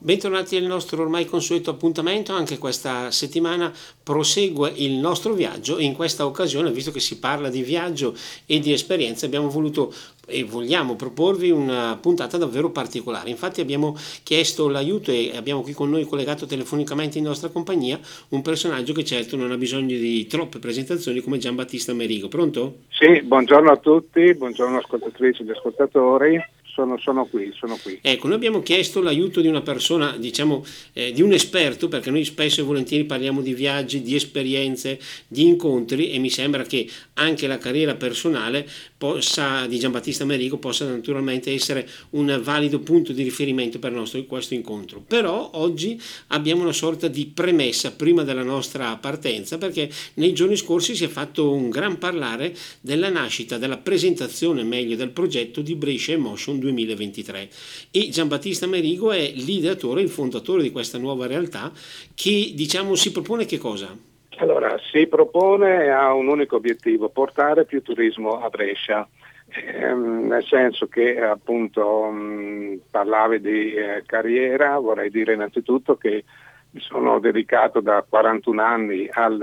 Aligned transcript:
Bentornati 0.00 0.54
al 0.54 0.62
nostro 0.62 1.02
ormai 1.02 1.24
consueto 1.24 1.70
appuntamento, 1.70 2.32
anche 2.32 2.56
questa 2.56 3.10
settimana 3.10 3.72
prosegue 4.00 4.72
il 4.76 4.92
nostro 4.92 5.32
viaggio 5.32 5.80
in 5.80 5.92
questa 5.92 6.24
occasione, 6.24 6.70
visto 6.70 6.92
che 6.92 7.00
si 7.00 7.18
parla 7.18 7.48
di 7.48 7.62
viaggio 7.62 8.14
e 8.46 8.60
di 8.60 8.72
esperienze, 8.72 9.26
abbiamo 9.26 9.48
voluto 9.48 9.92
e 10.24 10.44
vogliamo 10.44 10.94
proporvi 10.94 11.50
una 11.50 11.98
puntata 12.00 12.36
davvero 12.36 12.70
particolare. 12.70 13.28
Infatti 13.30 13.60
abbiamo 13.60 13.96
chiesto 14.22 14.68
l'aiuto 14.68 15.10
e 15.10 15.32
abbiamo 15.34 15.62
qui 15.62 15.72
con 15.72 15.90
noi 15.90 16.04
collegato 16.04 16.46
telefonicamente 16.46 17.18
in 17.18 17.24
nostra 17.24 17.48
compagnia 17.48 17.98
un 18.28 18.40
personaggio 18.40 18.92
che 18.92 19.04
certo 19.04 19.34
non 19.34 19.50
ha 19.50 19.56
bisogno 19.56 19.96
di 19.96 20.28
troppe 20.28 20.60
presentazioni 20.60 21.20
come 21.22 21.38
Giambattista 21.38 21.92
Merigo. 21.92 22.28
Pronto? 22.28 22.82
Sì, 22.90 23.20
buongiorno 23.22 23.72
a 23.72 23.76
tutti, 23.76 24.32
buongiorno 24.32 24.78
ascoltatrici 24.78 25.42
e 25.42 25.50
ascoltatori 25.50 26.56
sono, 26.78 26.96
sono, 26.98 27.26
qui, 27.26 27.52
sono 27.58 27.76
qui. 27.82 27.98
Ecco, 28.00 28.28
noi 28.28 28.36
abbiamo 28.36 28.62
chiesto 28.62 29.02
l'aiuto 29.02 29.40
di 29.40 29.48
una 29.48 29.62
persona, 29.62 30.16
diciamo, 30.16 30.64
eh, 30.92 31.10
di 31.10 31.22
un 31.22 31.32
esperto, 31.32 31.88
perché 31.88 32.12
noi 32.12 32.24
spesso 32.24 32.60
e 32.60 32.64
volentieri 32.64 33.04
parliamo 33.04 33.40
di 33.40 33.52
viaggi, 33.52 34.00
di 34.00 34.14
esperienze, 34.14 35.00
di 35.26 35.42
incontri 35.42 36.12
e 36.12 36.18
mi 36.18 36.30
sembra 36.30 36.62
che 36.62 36.88
anche 37.14 37.48
la 37.48 37.58
carriera 37.58 37.96
personale 37.96 38.64
possa, 38.96 39.66
di 39.66 39.76
Giambattista 39.80 40.24
Merigo 40.24 40.58
possa 40.58 40.86
naturalmente 40.88 41.52
essere 41.52 41.88
un 42.10 42.38
valido 42.44 42.78
punto 42.78 43.12
di 43.12 43.24
riferimento 43.24 43.80
per 43.80 43.90
nostro, 43.90 44.22
questo 44.24 44.54
incontro. 44.54 45.02
Però 45.04 45.50
oggi 45.54 46.00
abbiamo 46.28 46.62
una 46.62 46.72
sorta 46.72 47.08
di 47.08 47.26
premessa 47.26 47.90
prima 47.90 48.22
della 48.22 48.44
nostra 48.44 48.96
partenza, 48.98 49.58
perché 49.58 49.90
nei 50.14 50.32
giorni 50.32 50.56
scorsi 50.56 50.94
si 50.94 51.02
è 51.02 51.08
fatto 51.08 51.50
un 51.50 51.70
gran 51.70 51.98
parlare 51.98 52.54
della 52.80 53.08
nascita, 53.08 53.58
della 53.58 53.78
presentazione 53.78 54.62
meglio 54.62 54.94
del 54.94 55.10
progetto 55.10 55.60
di 55.60 55.74
Brescia 55.74 56.12
Emotion 56.12 56.54
2020 56.54 56.66
2023 56.68 57.48
e 57.90 58.08
Giambattista 58.10 58.66
Merigo 58.66 59.12
è 59.12 59.30
l'ideatore, 59.34 60.02
il 60.02 60.08
fondatore 60.08 60.62
di 60.62 60.70
questa 60.70 60.98
nuova 60.98 61.26
realtà 61.26 61.72
che 62.14 62.52
diciamo 62.54 62.94
si 62.94 63.12
propone 63.12 63.44
che 63.46 63.58
cosa? 63.58 63.96
Allora, 64.38 64.78
si 64.92 65.06
propone 65.06 65.90
a 65.90 66.12
un 66.12 66.28
unico 66.28 66.56
obiettivo, 66.56 67.08
portare 67.08 67.64
più 67.64 67.82
turismo 67.82 68.40
a 68.40 68.48
Brescia. 68.48 69.08
Eh, 69.50 69.94
nel 69.94 70.44
senso 70.44 70.86
che 70.88 71.18
appunto 71.20 72.04
mh, 72.04 72.82
parlavi 72.90 73.40
di 73.40 73.72
eh, 73.72 74.02
carriera, 74.06 74.78
vorrei 74.78 75.10
dire 75.10 75.32
innanzitutto 75.32 75.96
che 75.96 76.24
mi 76.70 76.80
sono 76.80 77.18
dedicato 77.18 77.80
da 77.80 78.04
41 78.06 78.62
anni 78.62 79.08
al 79.10 79.42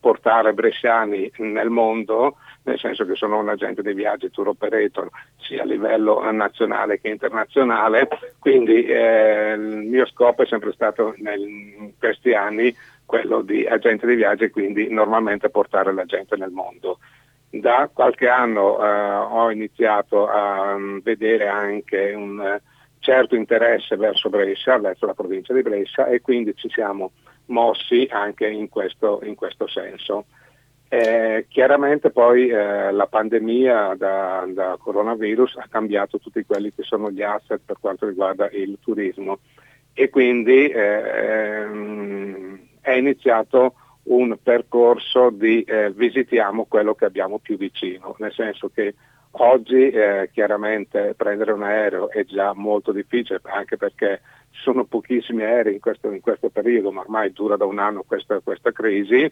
portare 0.00 0.52
bresciani 0.52 1.30
nel 1.38 1.70
mondo, 1.70 2.36
nel 2.64 2.78
senso 2.78 3.04
che 3.04 3.14
sono 3.14 3.38
un 3.38 3.48
agente 3.48 3.82
dei 3.82 3.94
viaggi 3.94 4.30
tour 4.30 4.48
operator 4.48 5.08
sia 5.36 5.62
a 5.62 5.66
livello 5.66 6.30
nazionale 6.30 7.00
che 7.00 7.08
internazionale, 7.08 8.08
quindi 8.38 8.84
eh, 8.84 9.52
il 9.52 9.86
mio 9.86 10.06
scopo 10.06 10.42
è 10.42 10.46
sempre 10.46 10.72
stato 10.72 11.14
nel, 11.18 11.40
in 11.40 11.92
questi 11.98 12.32
anni 12.32 12.74
quello 13.04 13.42
di 13.42 13.66
agente 13.66 14.06
dei 14.06 14.16
viaggi 14.16 14.44
e 14.44 14.50
quindi 14.50 14.88
normalmente 14.88 15.50
portare 15.50 15.92
la 15.92 16.04
gente 16.04 16.36
nel 16.36 16.50
mondo. 16.50 16.98
Da 17.50 17.88
qualche 17.92 18.28
anno 18.28 18.82
eh, 18.82 18.88
ho 18.88 19.50
iniziato 19.50 20.26
a 20.26 20.74
um, 20.74 21.00
vedere 21.02 21.46
anche 21.46 22.12
un 22.12 22.38
uh, 22.38 22.60
certo 22.98 23.36
interesse 23.36 23.96
verso 23.96 24.28
Brescia, 24.28 24.78
verso 24.78 25.06
la 25.06 25.14
provincia 25.14 25.52
di 25.52 25.62
Brescia 25.62 26.06
e 26.06 26.20
quindi 26.20 26.56
ci 26.56 26.68
siamo 26.70 27.12
mossi 27.46 28.08
anche 28.10 28.48
in 28.48 28.68
questo, 28.68 29.20
in 29.22 29.34
questo 29.34 29.68
senso. 29.68 30.24
Eh, 30.88 31.46
chiaramente 31.48 32.10
poi 32.10 32.48
eh, 32.48 32.92
la 32.92 33.06
pandemia 33.06 33.94
da, 33.96 34.46
da, 34.48 34.76
coronavirus 34.78 35.56
ha 35.56 35.66
cambiato 35.68 36.18
tutti 36.18 36.44
quelli 36.44 36.72
che 36.72 36.82
sono 36.82 37.10
gli 37.10 37.22
asset 37.22 37.60
per 37.64 37.78
quanto 37.80 38.06
riguarda 38.06 38.48
il 38.50 38.78
turismo. 38.80 39.38
E 39.92 40.10
quindi 40.10 40.68
eh, 40.68 41.66
è 42.80 42.92
iniziato 42.92 43.74
un 44.04 44.36
percorso 44.42 45.30
di 45.30 45.62
eh, 45.62 45.90
visitiamo 45.90 46.66
quello 46.66 46.94
che 46.94 47.06
abbiamo 47.06 47.38
più 47.38 47.56
vicino, 47.56 48.14
nel 48.18 48.32
senso 48.32 48.70
che 48.72 48.94
Oggi 49.36 49.90
eh, 49.90 50.30
chiaramente 50.32 51.14
prendere 51.16 51.50
un 51.50 51.64
aereo 51.64 52.08
è 52.08 52.24
già 52.24 52.52
molto 52.54 52.92
difficile 52.92 53.40
anche 53.42 53.76
perché 53.76 54.20
ci 54.52 54.60
sono 54.62 54.84
pochissimi 54.84 55.42
aerei 55.42 55.74
in 55.74 55.80
questo, 55.80 56.12
in 56.12 56.20
questo 56.20 56.50
periodo, 56.50 56.92
ma 56.92 57.00
ormai 57.00 57.32
dura 57.32 57.56
da 57.56 57.64
un 57.64 57.80
anno 57.80 58.04
questa, 58.06 58.38
questa, 58.38 58.70
crisi 58.70 59.28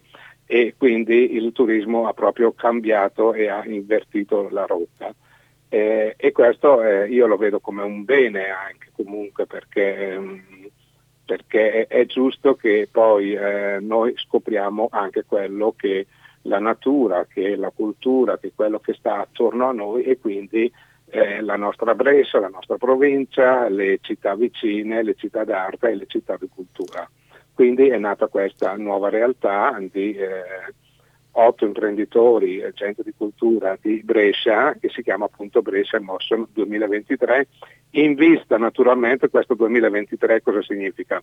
e 0.47 0.75
quindi 0.77 1.35
il 1.35 1.53
turismo 1.53 2.07
ha 2.07 2.13
proprio 2.13 2.53
cambiato 2.53 3.33
e 3.33 3.49
ha 3.49 3.65
invertito 3.65 4.49
la 4.51 4.67
rotta. 4.67 5.15
Eh, 5.69 6.15
e 6.19 6.33
questo 6.33 6.83
eh, 6.83 7.09
io 7.09 7.27
lo 7.27 7.39
vedo 7.39 7.59
come 7.59 7.83
un 7.83 8.05
bene 8.05 8.51
anche 8.51 8.91
comunque 8.95 9.47
perché, 9.47 10.21
perché 11.25 11.87
è, 11.87 12.05
giusto 12.05 12.57
che 12.57 12.89
poi 12.93 13.33
eh, 13.33 13.79
noi 13.81 14.13
scopriamo 14.15 14.89
anche 14.91 15.25
quello 15.25 15.73
che 15.75 16.07
la 16.43 16.59
natura, 16.59 17.25
che 17.25 17.57
la 17.57 17.71
cultura, 17.75 18.37
che 18.39 18.53
quello 18.55 18.81
che 18.81 18.93
sta 18.93 19.21
attorno 19.21 19.69
a 19.69 19.73
noi 19.73 20.03
e 20.03 20.19
quindi 20.19 20.71
eh, 21.07 21.41
la 21.41 21.57
nostra 21.57 21.95
Brescia, 21.95 22.41
la 22.41 22.49
nostra 22.49 22.77
provincia, 22.77 23.69
le 23.69 23.99
città 24.03 24.35
vicine, 24.35 25.03
le 25.03 25.15
città 25.15 25.45
d'arte 25.45 25.89
e 25.89 25.95
le 25.95 26.07
città 26.07 26.37
di 26.39 26.49
cultura. 26.53 27.09
Quindi 27.55 27.89
è 27.89 27.99
nata 27.99 28.29
questa 28.29 28.75
nuova 28.77 29.09
realtà 29.09 29.77
di 29.91 30.15
eh, 30.15 30.43
otto 31.33 31.65
imprenditori, 31.65 32.63
gente 32.75 33.03
di 33.03 33.13
cultura 33.17 33.77
di 33.81 34.03
Brescia, 34.03 34.75
che 34.81 34.89
si 34.89 35.03
chiama 35.03 35.27
appunto 35.27 35.63
Brescia 35.63 35.97
Emotion 35.97 36.47
2023, 36.53 37.49
in 37.91 38.15
vista 38.15 38.57
naturalmente 38.57 39.29
questo 39.29 39.55
2023 39.55 40.43
cosa 40.43 40.63
significa? 40.63 41.23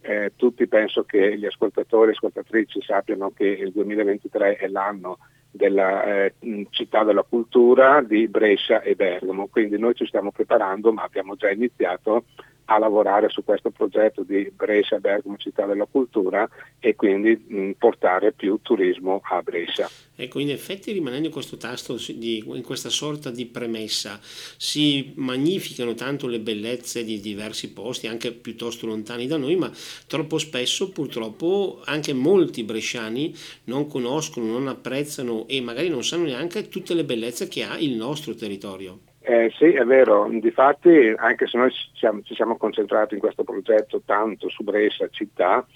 eh, 0.00 0.32
tutti 0.36 0.66
penso 0.66 1.04
che 1.04 1.36
gli 1.36 1.44
ascoltatori 1.44 2.10
e 2.10 2.12
ascoltatrici 2.14 2.80
sappiano 2.80 3.30
che 3.30 3.46
il 3.46 3.72
2023 3.72 4.56
è 4.56 4.68
l'anno 4.68 5.18
della 5.50 6.24
eh, 6.24 6.34
città 6.70 7.04
della 7.04 7.22
cultura 7.22 8.00
di 8.00 8.28
Brescia 8.28 8.80
e 8.80 8.94
Bergamo, 8.94 9.48
quindi 9.48 9.78
noi 9.78 9.94
ci 9.94 10.06
stiamo 10.06 10.30
preparando 10.30 10.92
ma 10.92 11.02
abbiamo 11.02 11.36
già 11.36 11.50
iniziato 11.50 12.24
a 12.70 12.78
lavorare 12.78 13.28
su 13.30 13.44
questo 13.44 13.70
progetto 13.70 14.22
di 14.22 14.50
Brescia, 14.54 14.98
Bergamo, 14.98 15.36
città 15.38 15.64
della 15.64 15.86
cultura 15.90 16.48
e 16.78 16.94
quindi 16.94 17.74
portare 17.78 18.32
più 18.32 18.58
turismo 18.62 19.20
a 19.22 19.40
Brescia. 19.42 19.88
Ecco, 20.14 20.38
in 20.38 20.50
effetti 20.50 20.92
rimanendo 20.92 21.28
in 21.28 21.32
questo 21.32 21.56
tasto, 21.56 21.96
di, 22.08 22.44
in 22.44 22.62
questa 22.62 22.90
sorta 22.90 23.30
di 23.30 23.46
premessa, 23.46 24.18
si 24.20 25.12
magnificano 25.16 25.94
tanto 25.94 26.26
le 26.26 26.40
bellezze 26.40 27.04
di 27.04 27.20
diversi 27.20 27.72
posti, 27.72 28.06
anche 28.06 28.32
piuttosto 28.32 28.86
lontani 28.86 29.26
da 29.26 29.36
noi, 29.36 29.56
ma 29.56 29.70
troppo 30.06 30.36
spesso 30.38 30.90
purtroppo 30.90 31.80
anche 31.84 32.12
molti 32.12 32.64
bresciani 32.64 33.34
non 33.64 33.86
conoscono, 33.86 34.46
non 34.46 34.68
apprezzano 34.68 35.46
e 35.46 35.60
magari 35.62 35.88
non 35.88 36.04
sanno 36.04 36.24
neanche 36.24 36.68
tutte 36.68 36.94
le 36.94 37.04
bellezze 37.04 37.48
che 37.48 37.62
ha 37.62 37.78
il 37.78 37.94
nostro 37.96 38.34
territorio. 38.34 39.00
Eh, 39.30 39.52
sì, 39.58 39.72
è 39.72 39.84
vero, 39.84 40.26
difatti 40.40 41.12
anche 41.14 41.46
se 41.46 41.58
noi 41.58 41.70
ci 41.70 41.90
siamo, 41.92 42.22
ci 42.22 42.34
siamo, 42.34 42.56
concentrati 42.56 43.12
in 43.12 43.20
questo 43.20 43.44
progetto 43.44 44.00
tanto 44.02 44.48
su 44.48 44.64
Brescia 44.64 45.06
città, 45.10 45.66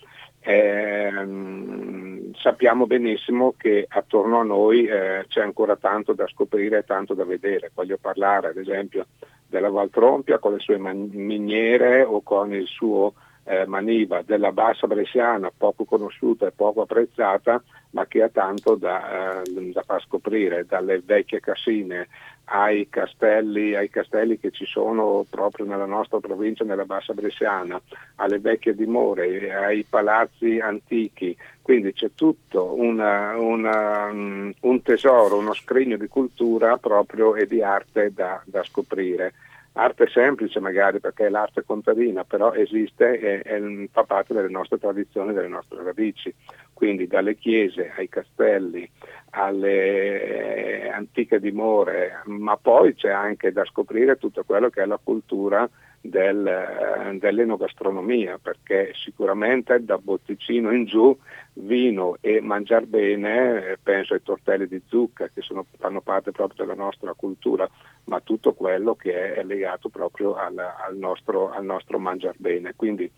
ehm, 0.40 2.32
sappiamo 2.32 2.86
benissimo 2.86 3.52
che 3.54 3.84
attorno 3.86 4.40
a 4.40 4.42
noi 4.42 4.86
eh, 4.86 5.26
c'è 5.28 5.42
ancora 5.42 5.76
tanto 5.76 6.14
da 6.14 6.26
scoprire 6.28 6.78
e 6.78 6.84
tanto 6.84 7.12
da 7.12 7.26
vedere. 7.26 7.70
Voglio 7.74 7.98
parlare 8.00 8.48
ad 8.48 8.56
esempio 8.56 9.08
della 9.46 9.68
Valtrompia 9.68 10.38
con 10.38 10.54
le 10.54 10.58
sue 10.60 10.78
miniere 10.78 12.04
o 12.04 12.22
con 12.22 12.54
il 12.54 12.66
suo 12.66 13.12
eh, 13.44 13.66
Maniva, 13.66 14.22
della 14.22 14.52
Bassa 14.52 14.86
Bresciana, 14.86 15.52
poco 15.54 15.84
conosciuta 15.84 16.46
e 16.46 16.52
poco 16.52 16.82
apprezzata, 16.82 17.62
ma 17.90 18.06
che 18.06 18.22
ha 18.22 18.28
tanto 18.28 18.76
da, 18.76 19.42
eh, 19.42 19.72
da 19.72 19.82
far 19.82 20.00
scoprire, 20.02 20.64
dalle 20.64 21.02
vecchie 21.04 21.40
casine 21.40 22.08
ai 22.44 22.88
castelli, 22.90 23.74
ai 23.74 23.88
castelli, 23.88 24.38
che 24.38 24.50
ci 24.50 24.66
sono 24.66 25.24
proprio 25.28 25.64
nella 25.66 25.86
nostra 25.86 26.18
provincia, 26.20 26.64
nella 26.64 26.84
Bassa 26.84 27.14
Bresciana, 27.14 27.80
alle 28.16 28.38
vecchie 28.38 28.74
dimore, 28.74 29.54
ai 29.54 29.84
palazzi 29.88 30.58
antichi, 30.58 31.36
quindi 31.62 31.92
c'è 31.92 32.10
tutto 32.14 32.74
una, 32.74 33.36
una, 33.38 34.10
un 34.10 34.82
tesoro, 34.82 35.38
uno 35.38 35.54
scrigno 35.54 35.96
di 35.96 36.08
cultura 36.08 36.76
proprio 36.76 37.34
e 37.36 37.46
di 37.46 37.62
arte 37.62 38.12
da, 38.12 38.42
da 38.44 38.62
scoprire 38.64 39.32
arte 39.74 40.06
semplice 40.08 40.60
magari 40.60 41.00
perché 41.00 41.26
è 41.26 41.30
l'arte 41.30 41.64
contadina, 41.64 42.24
però 42.24 42.52
esiste 42.52 43.18
e, 43.18 43.42
e 43.44 43.88
fa 43.90 44.04
parte 44.04 44.34
delle 44.34 44.48
nostre 44.48 44.78
tradizioni, 44.78 45.32
delle 45.32 45.48
nostre 45.48 45.82
radici, 45.82 46.34
quindi 46.72 47.06
dalle 47.06 47.36
chiese 47.36 47.92
ai 47.96 48.08
castelli, 48.08 48.88
alle 49.30 50.84
eh, 50.84 50.88
antiche 50.88 51.40
dimore, 51.40 52.22
ma 52.26 52.56
poi 52.56 52.94
c'è 52.94 53.10
anche 53.10 53.52
da 53.52 53.64
scoprire 53.64 54.16
tutto 54.16 54.44
quello 54.44 54.68
che 54.68 54.82
è 54.82 54.86
la 54.86 55.00
cultura 55.02 55.68
del, 56.02 56.46
eh, 56.46 57.16
dell'enogastronomia, 57.18 58.38
perché 58.42 58.92
sicuramente 58.94 59.82
da 59.84 59.96
botticino 59.98 60.72
in 60.72 60.84
giù 60.84 61.16
vino 61.54 62.16
e 62.20 62.40
mangiare 62.40 62.86
bene, 62.86 63.66
eh, 63.66 63.78
penso 63.80 64.14
ai 64.14 64.22
tortelli 64.22 64.66
di 64.66 64.82
zucca 64.86 65.28
che 65.32 65.40
sono, 65.42 65.64
fanno 65.78 66.00
parte 66.00 66.32
proprio 66.32 66.66
della 66.66 66.76
nostra 66.76 67.14
cultura, 67.14 67.68
ma 68.04 68.20
tutto 68.20 68.52
quello 68.52 68.96
che 68.96 69.34
è 69.34 69.44
legato 69.44 69.88
proprio 69.88 70.34
al, 70.34 70.58
al 70.58 70.96
nostro, 70.96 71.50
al 71.52 71.64
nostro 71.64 71.98
mangiare 72.00 72.36
bene. 72.36 72.74
Quindi 72.74 73.10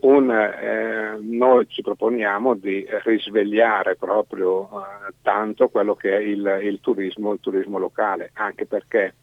un, 0.00 0.30
eh, 0.30 1.16
noi 1.20 1.68
ci 1.68 1.82
proponiamo 1.82 2.54
di 2.54 2.84
risvegliare 3.04 3.96
proprio 3.96 4.68
eh, 4.80 5.12
tanto 5.22 5.68
quello 5.68 5.94
che 5.94 6.16
è 6.16 6.20
il, 6.20 6.60
il, 6.62 6.80
turismo, 6.80 7.32
il 7.32 7.40
turismo 7.40 7.78
locale, 7.78 8.30
anche 8.34 8.66
perché 8.66 9.14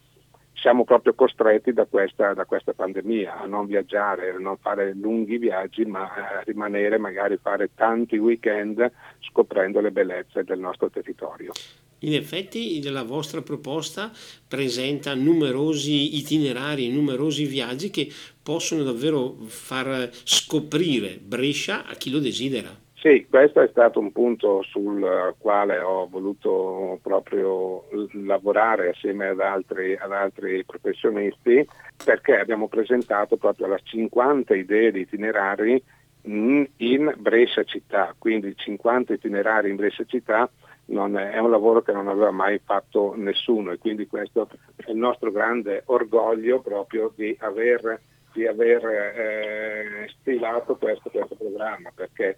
siamo 0.68 0.84
proprio 0.84 1.14
costretti 1.14 1.72
da 1.72 1.86
questa, 1.86 2.34
da 2.34 2.44
questa, 2.44 2.74
pandemia 2.74 3.40
a 3.40 3.46
non 3.46 3.68
viaggiare, 3.68 4.32
a 4.32 4.38
non 4.38 4.58
fare 4.58 4.94
lunghi 4.94 5.38
viaggi, 5.38 5.86
ma 5.86 6.02
a 6.02 6.42
rimanere 6.44 6.98
magari 6.98 7.40
fare 7.42 7.70
tanti 7.74 8.18
weekend 8.18 8.92
scoprendo 9.22 9.80
le 9.80 9.92
bellezze 9.92 10.44
del 10.44 10.60
nostro 10.60 10.90
territorio. 10.90 11.54
In 12.00 12.14
effetti 12.14 12.84
la 12.90 13.04
vostra 13.04 13.42
proposta 13.42 14.12
presenta 14.46 15.16
numerosi 15.16 16.18
itinerari, 16.18 16.92
numerosi 16.92 17.46
viaggi 17.46 17.90
che 17.90 18.12
possono 18.44 18.84
davvero 18.84 19.38
far 19.46 20.10
scoprire 20.12 21.18
Brescia 21.18 21.86
a 21.86 21.94
chi 21.94 22.10
lo 22.10 22.20
desidera. 22.20 22.87
Sì, 23.08 23.26
questo 23.30 23.62
è 23.62 23.70
stato 23.70 24.02
un 24.02 24.12
punto 24.12 24.62
sul 24.64 25.34
quale 25.38 25.80
ho 25.80 26.10
voluto 26.10 27.00
proprio 27.02 27.86
lavorare 28.26 28.90
assieme 28.90 29.28
ad 29.28 29.40
altri, 29.40 29.96
ad 29.96 30.12
altri 30.12 30.66
professionisti 30.66 31.66
perché 32.04 32.38
abbiamo 32.38 32.68
presentato 32.68 33.38
proprio 33.38 33.68
las 33.68 33.80
50 33.86 34.54
idee 34.56 34.92
di 34.92 35.00
itinerari 35.00 35.82
in 36.24 37.14
Brescia 37.16 37.64
città, 37.64 38.14
quindi 38.18 38.54
50 38.54 39.14
itinerari 39.14 39.70
in 39.70 39.78
Brescia 39.78 40.04
città 40.04 40.44
è, 40.44 40.92
è 40.92 41.38
un 41.38 41.50
lavoro 41.50 41.82
che 41.84 41.94
non 41.94 42.10
aveva 42.10 42.32
mai 42.32 42.60
fatto 42.62 43.14
nessuno. 43.16 43.72
E 43.72 43.78
quindi 43.78 44.06
questo 44.08 44.50
è 44.76 44.92
il 44.92 44.98
nostro 44.98 45.32
grande 45.32 45.84
orgoglio 45.86 46.60
proprio 46.60 47.14
di 47.16 47.34
aver, 47.40 48.02
di 48.34 48.46
aver 48.46 48.86
eh, 48.86 50.10
stilato 50.20 50.76
questo, 50.76 51.10
questo 51.10 51.36
programma 51.36 51.90
perché 51.96 52.38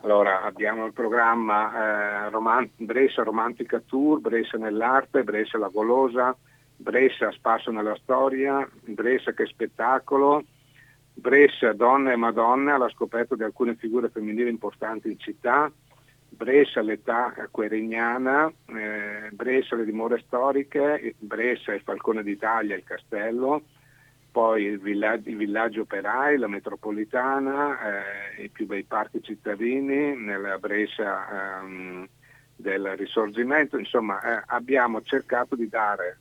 allora, 0.00 0.42
abbiamo 0.42 0.86
il 0.86 0.92
programma 0.92 2.26
eh, 2.26 2.30
Roman- 2.30 2.70
Brescia 2.76 3.22
Romantica 3.22 3.80
Tour, 3.80 4.20
Brescia 4.20 4.58
nell'arte, 4.58 5.22
Brescia 5.22 5.58
la 5.58 5.68
Golosa, 5.68 6.36
Brescia 6.76 7.30
Spasso 7.30 7.70
nella 7.70 7.96
storia, 8.02 8.68
Brescia 8.84 9.32
che 9.32 9.46
spettacolo, 9.46 10.44
Brescia 11.14 11.72
Donne 11.72 12.12
e 12.12 12.16
Madonna 12.16 12.74
alla 12.74 12.88
scoperta 12.88 13.36
di 13.36 13.42
alcune 13.42 13.76
figure 13.76 14.08
femminili 14.08 14.48
importanti 14.48 15.08
in 15.10 15.18
città, 15.18 15.70
Brescia 16.28 16.80
l'età 16.80 17.34
querignana, 17.50 18.50
eh, 18.66 19.30
Brescia 19.30 19.76
le 19.76 19.84
dimore 19.84 20.22
storiche, 20.26 21.14
Brescia 21.18 21.74
il 21.74 21.82
Falcone 21.82 22.22
d'Italia, 22.22 22.74
il 22.74 22.84
castello, 22.84 23.62
poi 24.32 24.64
i 24.64 24.76
villaggi 24.78 25.78
operai, 25.78 26.38
la 26.38 26.48
metropolitana, 26.48 27.78
eh, 28.38 28.44
i 28.44 28.48
più 28.48 28.66
bei 28.66 28.82
parchi 28.82 29.22
cittadini, 29.22 30.16
nella 30.16 30.56
Brescia 30.56 31.60
ehm, 31.60 32.08
del 32.56 32.96
risorgimento, 32.96 33.76
insomma 33.76 34.20
eh, 34.22 34.42
abbiamo 34.46 35.02
cercato 35.02 35.54
di 35.54 35.68
dare 35.68 36.18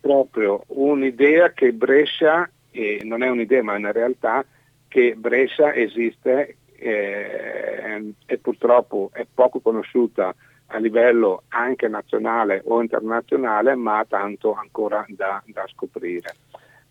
proprio 0.00 0.64
un'idea 0.68 1.52
che 1.52 1.72
Brescia, 1.72 2.48
e 2.70 3.00
non 3.04 3.22
è 3.22 3.28
un'idea 3.28 3.62
ma 3.62 3.74
è 3.74 3.78
una 3.78 3.92
realtà, 3.92 4.44
che 4.88 5.14
Brescia 5.14 5.74
esiste 5.74 6.56
eh, 6.76 8.14
e 8.24 8.38
purtroppo 8.38 9.10
è 9.12 9.26
poco 9.32 9.60
conosciuta 9.60 10.34
a 10.68 10.78
livello 10.78 11.42
anche 11.48 11.88
nazionale 11.88 12.62
o 12.64 12.80
internazionale, 12.80 13.74
ma 13.74 14.04
tanto 14.08 14.54
ancora 14.54 15.04
da, 15.08 15.42
da 15.46 15.66
scoprire. 15.72 16.34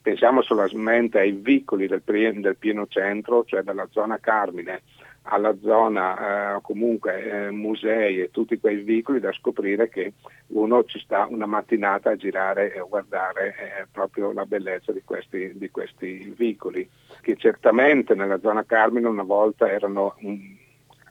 Pensiamo 0.04 0.42
solamente 0.42 1.18
ai 1.18 1.32
vicoli 1.32 1.88
del, 1.88 2.04
del, 2.04 2.58
pieno 2.58 2.86
centro, 2.88 3.46
cioè 3.46 3.62
dalla 3.62 3.88
zona 3.90 4.20
Carmine 4.20 4.82
alla 5.24 5.56
zona 5.62 6.56
eh, 6.56 6.62
comunque 6.62 7.48
eh, 7.48 7.52
musei 7.52 8.20
e 8.20 8.32
tutti 8.32 8.60
quei 8.60 8.78
vicoli 8.78 9.20
da 9.20 9.32
scoprire 9.32 9.88
che 9.88 10.14
uno 10.48 10.84
ci 10.84 11.00
sta 11.00 11.28
una 11.30 11.46
mattinata 11.46 12.12
a 12.12 12.16
girare 12.16 12.74
e 12.74 12.80
a 12.80 12.84
guardare 12.84 13.48
eh, 13.48 13.88
proprio 13.92 14.34
la 14.34 14.46
bellezza 14.46 14.92
di 14.92 15.02
questi, 15.06 15.54
di 15.56 15.70
questi, 15.70 16.34
vicoli, 16.36 16.88
che 17.22 17.38
certamente 17.38 18.16
nella 18.16 18.40
zona 18.40 18.66
Carmine 18.66 19.08
una 19.08 19.24
volta 19.24 19.72
erano 19.72 20.16
um, 20.20 20.58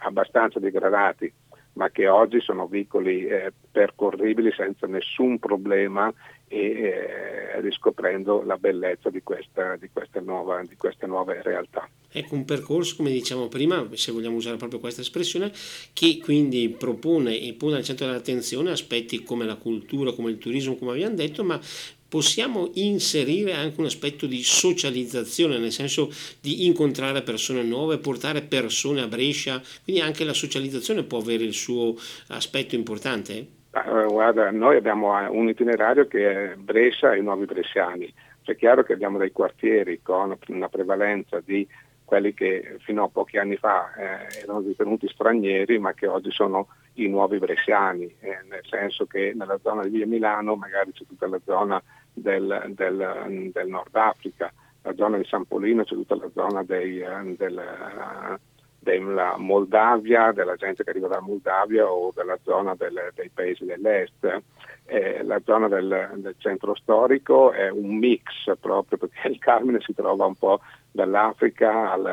abbastanza 0.00 0.59
degradati, 0.59 1.33
ma 1.75 1.89
che 1.89 2.06
oggi 2.06 2.41
sono 2.41 2.67
vicoli 2.67 3.27
eh, 3.27 3.50
percorribili 3.71 4.53
senza 4.53 4.87
nessun 4.87 5.39
problema 5.39 6.12
e 6.52 7.60
riscoprendo 7.60 8.43
la 8.43 8.58
bellezza 8.58 9.08
di, 9.08 9.22
questa, 9.22 9.76
di, 9.76 9.88
questa 9.90 10.20
nuova, 10.20 10.62
di, 10.62 10.76
queste 10.76 11.06
nuove 11.06 11.40
realtà. 11.43 11.88
Ecco 12.10 12.34
un 12.34 12.44
percorso, 12.44 12.96
come 12.96 13.10
diciamo 13.10 13.49
prima, 13.49 13.88
se 13.94 14.12
vogliamo 14.12 14.37
usare 14.37 14.58
proprio 14.58 14.78
questa 14.78 15.00
espressione, 15.00 15.50
che 15.94 16.19
quindi 16.19 16.69
propone 16.69 17.40
e 17.40 17.54
pone 17.54 17.76
al 17.76 17.84
centro 17.84 18.04
dell'attenzione 18.04 18.70
aspetti 18.70 19.22
come 19.22 19.46
la 19.46 19.56
cultura, 19.56 20.12
come 20.12 20.31
il 20.31 20.38
turismo, 20.38 20.76
come 20.76 20.93
abbiamo 20.93 21.14
detto, 21.14 21.43
ma 21.43 21.58
possiamo 22.06 22.70
inserire 22.75 23.55
anche 23.55 23.81
un 23.81 23.87
aspetto 23.87 24.26
di 24.26 24.43
socializzazione, 24.43 25.56
nel 25.56 25.72
senso 25.72 26.12
di 26.38 26.66
incontrare 26.66 27.22
persone 27.22 27.62
nuove, 27.62 27.96
portare 27.96 28.43
persone 28.43 29.00
a 29.00 29.06
Brescia, 29.06 29.62
quindi 29.82 30.02
anche 30.02 30.25
la 30.25 30.34
socializzazione 30.34 31.05
può 31.05 31.20
avere 31.20 31.44
il 31.44 31.55
suo 31.55 31.96
aspetto 32.26 32.75
importante? 32.75 33.60
Ah, 33.74 34.04
guarda, 34.04 34.50
noi 34.50 34.76
abbiamo 34.76 35.19
eh, 35.19 35.26
un 35.28 35.48
itinerario 35.48 36.06
che 36.06 36.52
è 36.52 36.56
Brescia 36.56 37.12
e 37.14 37.19
i 37.19 37.22
nuovi 37.22 37.46
bresciani. 37.46 38.12
È 38.44 38.54
chiaro 38.54 38.82
che 38.82 38.92
abbiamo 38.92 39.16
dei 39.16 39.32
quartieri 39.32 40.02
con 40.02 40.36
una 40.48 40.69
prevalenza 40.69 41.40
di 41.40 41.66
quelli 42.04 42.34
che 42.34 42.76
fino 42.80 43.04
a 43.04 43.08
pochi 43.08 43.38
anni 43.38 43.56
fa 43.56 43.94
eh, 43.94 44.40
erano 44.42 44.60
ritenuti 44.60 45.08
stranieri 45.08 45.78
ma 45.78 45.94
che 45.94 46.06
oggi 46.06 46.30
sono 46.30 46.69
i 46.94 47.08
nuovi 47.08 47.38
bresciani, 47.38 48.14
eh, 48.20 48.40
nel 48.50 48.60
senso 48.69 49.06
che 49.06 49.32
nella 49.34 49.58
zona 49.62 49.84
di 49.84 49.88
Via 49.88 50.06
Milano 50.06 50.54
magari 50.54 50.92
c'è 50.92 51.06
tutta 51.06 51.26
la 51.26 51.40
zona 51.42 51.82
del, 52.12 52.74
del, 52.74 53.50
del 53.50 53.69
Nord 53.69 53.94
Africa, 53.94 54.52
la 54.82 54.94
zona 54.94 55.16
di 55.16 55.24
San 55.24 55.46
Polino 55.46 55.84
c'è 55.84 55.94
tutta 55.94 56.16
la 56.16 56.28
zona 56.34 56.62
dei, 56.62 57.00
eh, 57.00 57.36
del, 57.38 57.56
eh, 57.56 58.38
della 58.82 59.37
Moldavia, 59.38 60.32
della 60.32 60.56
gente 60.56 60.82
che 60.82 60.90
arriva 60.90 61.06
dalla 61.06 61.20
Moldavia 61.20 61.87
o 61.87 62.12
della 62.14 62.38
zona 62.43 62.75
del, 62.75 63.12
dei 63.14 63.31
paesi 63.32 63.64
dell'est. 63.64 64.43
Eh, 64.87 65.23
la 65.23 65.40
zona 65.44 65.69
del, 65.69 66.11
del, 66.17 66.34
centro 66.38 66.75
storico 66.75 67.52
è 67.52 67.70
un 67.70 67.96
mix 67.99 68.52
proprio 68.61 68.99
perché 68.99 69.29
il 69.29 69.38
Carmine 69.38 69.81
si 69.81 69.94
trova 69.94 70.26
un 70.26 70.34
po' 70.34 70.61
dall'Africa 70.90 71.93
al, 71.93 72.05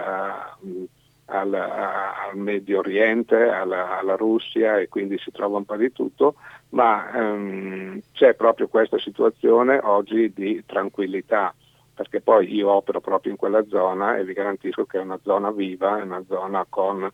al, 1.26 1.54
al 1.54 2.38
Medio 2.38 2.80
Oriente, 2.80 3.36
alla, 3.36 3.98
alla, 3.98 4.16
Russia 4.16 4.78
e 4.78 4.88
quindi 4.88 5.18
si 5.18 5.32
trova 5.32 5.58
un 5.58 5.66
po' 5.66 5.76
di 5.76 5.92
tutto, 5.92 6.36
ma 6.70 7.12
ehm, 7.12 8.00
c'è 8.14 8.36
proprio 8.36 8.68
questa 8.68 9.00
situazione 9.00 9.80
oggi 9.82 10.32
di 10.32 10.64
tranquillità 10.66 11.54
perché 12.00 12.22
poi 12.22 12.56
io 12.56 12.70
opero 12.70 13.02
proprio 13.02 13.34
in 13.34 13.38
quella 13.38 13.62
zona 13.68 14.16
e 14.16 14.24
vi 14.24 14.32
garantisco 14.32 14.86
che 14.86 15.00
è 15.00 15.02
una 15.02 15.20
zona 15.22 15.52
viva, 15.52 16.00
è 16.00 16.04
una 16.04 16.24
zona 16.30 16.66
con 16.70 17.12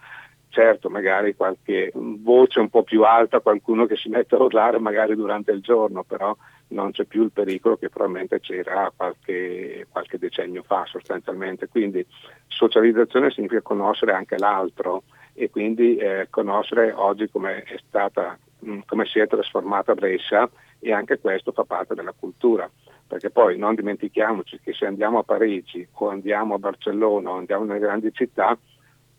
certo 0.49 0.91
magari 0.91 1.35
qualche 1.35 1.91
voce 1.95 2.59
un 2.59 2.69
po' 2.69 2.83
più 2.83 3.01
alta, 3.01 3.39
qualcuno 3.39 3.87
che 3.87 3.95
si 3.95 4.09
mette 4.09 4.35
a 4.35 4.43
urlare 4.43 4.77
magari 4.77 5.15
durante 5.15 5.51
il 5.51 5.61
giorno, 5.61 6.03
però 6.03 6.37
non 6.67 6.91
c'è 6.91 7.05
più 7.05 7.23
il 7.23 7.31
pericolo 7.31 7.77
che 7.77 7.89
probabilmente 7.89 8.39
c'era 8.41 8.91
qualche, 8.95 9.87
qualche 9.89 10.19
decennio 10.19 10.61
fa 10.61 10.85
sostanzialmente. 10.85 11.67
Quindi 11.67 12.05
socializzazione 12.47 13.31
significa 13.31 13.63
conoscere 13.63 14.13
anche 14.13 14.37
l'altro 14.37 15.01
e 15.33 15.49
quindi 15.49 15.97
eh, 15.97 16.27
conoscere 16.29 16.91
oggi 16.91 17.27
come 17.27 17.63
è 17.63 17.79
stata, 17.87 18.37
mh, 18.59 18.81
come 18.85 19.05
si 19.05 19.17
è 19.17 19.25
trasformata 19.25 19.95
Brescia 19.95 20.47
e 20.77 20.93
anche 20.93 21.17
questo 21.17 21.51
fa 21.53 21.63
parte 21.63 21.95
della 21.95 22.13
cultura 22.17 22.69
perché 23.07 23.29
poi 23.29 23.57
non 23.57 23.75
dimentichiamoci 23.75 24.59
che 24.63 24.73
se 24.73 24.85
andiamo 24.85 25.19
a 25.19 25.23
Parigi 25.23 25.87
o 25.91 26.09
andiamo 26.09 26.55
a 26.55 26.59
Barcellona 26.59 27.29
o 27.29 27.37
andiamo 27.37 27.65
nelle 27.65 27.79
grandi 27.79 28.11
città, 28.13 28.57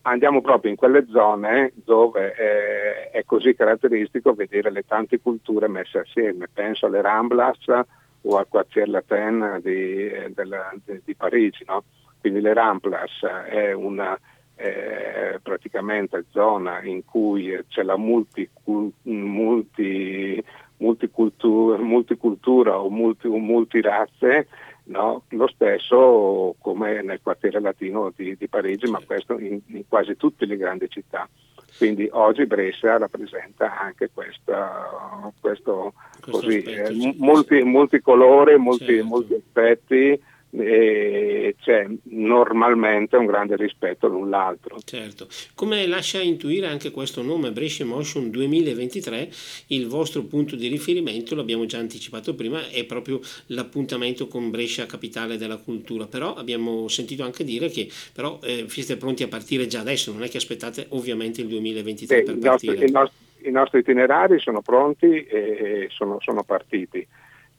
andiamo 0.02 0.40
proprio 0.40 0.70
in 0.70 0.76
quelle 0.76 1.06
zone 1.08 1.72
dove 1.74 2.34
eh, 2.34 3.10
è 3.10 3.24
così 3.24 3.54
caratteristico 3.54 4.34
vedere 4.34 4.70
le 4.70 4.84
tante 4.84 5.20
culture 5.20 5.68
messe 5.68 5.98
assieme. 5.98 6.48
Penso 6.52 6.86
alle 6.86 7.00
Ramblas 7.00 7.66
o 8.22 8.36
al 8.36 8.48
Quartier 8.48 8.88
Latin 8.88 9.60
di, 9.62 10.08
eh, 10.08 10.32
della, 10.34 10.72
di, 10.84 11.00
di 11.04 11.14
Parigi. 11.14 11.64
No? 11.66 11.84
Quindi 12.20 12.40
le 12.40 12.54
Ramblas 12.54 13.22
è 13.48 13.72
una 13.72 14.18
eh, 14.56 15.38
praticamente 15.42 16.24
zona 16.30 16.82
in 16.82 17.04
cui 17.04 17.56
c'è 17.68 17.82
la 17.82 17.96
multi, 17.96 18.48
multi 19.02 20.42
multicultura, 20.78 21.78
multicultura 21.78 22.78
o, 22.78 22.90
multi, 22.90 23.26
o 23.26 23.38
multirazze 23.38 24.46
No? 24.86 25.24
Lo 25.30 25.48
stesso 25.48 26.54
come 26.60 27.02
nel 27.02 27.20
quartiere 27.20 27.60
latino 27.60 28.12
di, 28.14 28.36
di 28.36 28.46
Parigi, 28.46 28.88
ma 28.88 29.00
questo 29.04 29.36
in, 29.38 29.60
in, 29.66 29.82
quasi 29.88 30.16
tutte 30.16 30.46
le 30.46 30.56
grandi 30.56 30.88
città. 30.88 31.28
Quindi 31.76 32.08
oggi 32.12 32.46
Brescia 32.46 32.96
rappresenta 32.96 33.78
anche 33.80 34.10
questa, 34.14 35.32
questo, 35.40 35.92
questo 36.20 36.38
così, 36.38 36.62
eh, 36.62 37.14
multi, 37.18 37.62
multicolore, 37.64 38.56
multi, 38.58 38.86
certo. 38.86 39.04
multi 39.04 39.34
aspetti 39.34 40.22
c'è 40.56 41.86
normalmente 42.04 43.16
un 43.16 43.26
grande 43.26 43.56
rispetto 43.56 44.08
l'un 44.08 44.30
l'altro. 44.30 44.78
Certo, 44.84 45.26
come 45.54 45.86
lascia 45.86 46.20
intuire 46.20 46.66
anche 46.66 46.90
questo 46.90 47.22
nome 47.22 47.52
Brescia 47.52 47.84
Motion 47.84 48.30
2023, 48.30 49.28
il 49.68 49.86
vostro 49.86 50.22
punto 50.22 50.56
di 50.56 50.68
riferimento, 50.68 51.34
l'abbiamo 51.34 51.66
già 51.66 51.78
anticipato 51.78 52.34
prima, 52.34 52.68
è 52.68 52.84
proprio 52.84 53.20
l'appuntamento 53.46 54.28
con 54.28 54.50
Brescia 54.50 54.86
Capitale 54.86 55.36
della 55.36 55.58
Cultura, 55.58 56.06
però 56.06 56.34
abbiamo 56.34 56.88
sentito 56.88 57.22
anche 57.22 57.44
dire 57.44 57.68
che 57.68 57.88
però 58.12 58.38
eh, 58.42 58.64
siete 58.68 58.96
pronti 58.96 59.22
a 59.22 59.28
partire 59.28 59.66
già 59.66 59.80
adesso, 59.80 60.12
non 60.12 60.22
è 60.22 60.28
che 60.28 60.38
aspettate 60.38 60.86
ovviamente 60.90 61.40
il 61.40 61.48
2023 61.48 62.16
Beh, 62.16 62.22
per 62.22 62.36
i 62.36 62.38
partire. 62.38 62.72
Nostri, 62.72 62.88
i, 62.88 62.92
nostri, 62.92 63.48
I 63.48 63.50
nostri 63.50 63.78
itinerari 63.80 64.38
sono 64.38 64.62
pronti 64.62 65.24
e 65.24 65.88
sono, 65.90 66.18
sono 66.20 66.42
partiti 66.44 67.06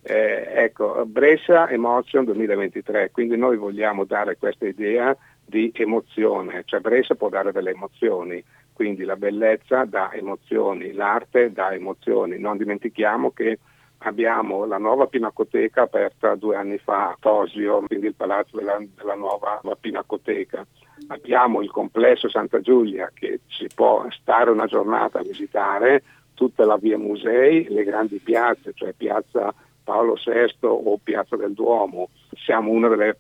eh, 0.10 0.64
ecco, 0.64 1.06
Brescia 1.06 1.70
Emotion 1.70 2.24
2023, 2.24 3.12
quindi 3.12 3.36
noi 3.36 3.58
vogliamo 3.58 4.06
dare 4.06 4.38
questa 4.38 4.66
idea 4.66 5.16
di 5.46 5.70
emozione, 5.76 6.64
cioè 6.66 6.80
Brescia 6.80 7.16
può 7.16 7.28
dare 7.28 7.52
delle 7.52 7.72
emozioni, 7.72 8.42
quindi 8.72 9.04
la 9.04 9.18
bellezza 9.18 9.84
dà 9.84 10.14
emozioni, 10.14 10.94
l'arte 10.94 11.52
dà 11.52 11.74
emozioni. 11.74 12.40
Non 12.40 12.56
dimentichiamo 12.56 13.32
che 13.32 13.60
abbiamo 14.00 14.64
la 14.66 14.78
nuova 14.78 15.08
Pinacoteca 15.08 15.82
aperta 15.82 16.36
due 16.36 16.56
anni 16.56 16.78
fa 16.78 17.10
a 17.10 17.18
Tosio, 17.20 17.84
quindi 17.86 18.08
il 18.08 18.16
palazzo 18.16 18.56
della, 18.56 18.78
della 18.96 19.16
nuova 19.16 19.60
Pinacoteca. 19.78 20.66
Abbiamo 21.08 21.62
il 21.62 21.70
complesso 21.70 22.30
Santa 22.30 22.62
Giulia 22.62 23.12
che 23.14 23.42
si 23.48 23.68
può 23.76 24.06
stare 24.12 24.52
una 24.52 24.68
giornata 24.68 25.20
a 25.20 25.24
visitare, 25.24 26.04
tutta 26.34 26.64
la 26.64 26.78
via 26.78 26.98
musei, 26.98 27.68
le 27.70 27.84
grandi 27.84 28.20
piazze, 28.20 28.72
cioè 28.74 28.94
piazza 28.94 29.54
Paolo 29.88 30.16
VI 30.16 30.54
o 30.60 31.00
Piazza 31.02 31.38
del 31.38 31.54
Duomo. 31.54 32.10
Siamo 32.36 32.72
una 32.72 32.90
delle 32.90 33.16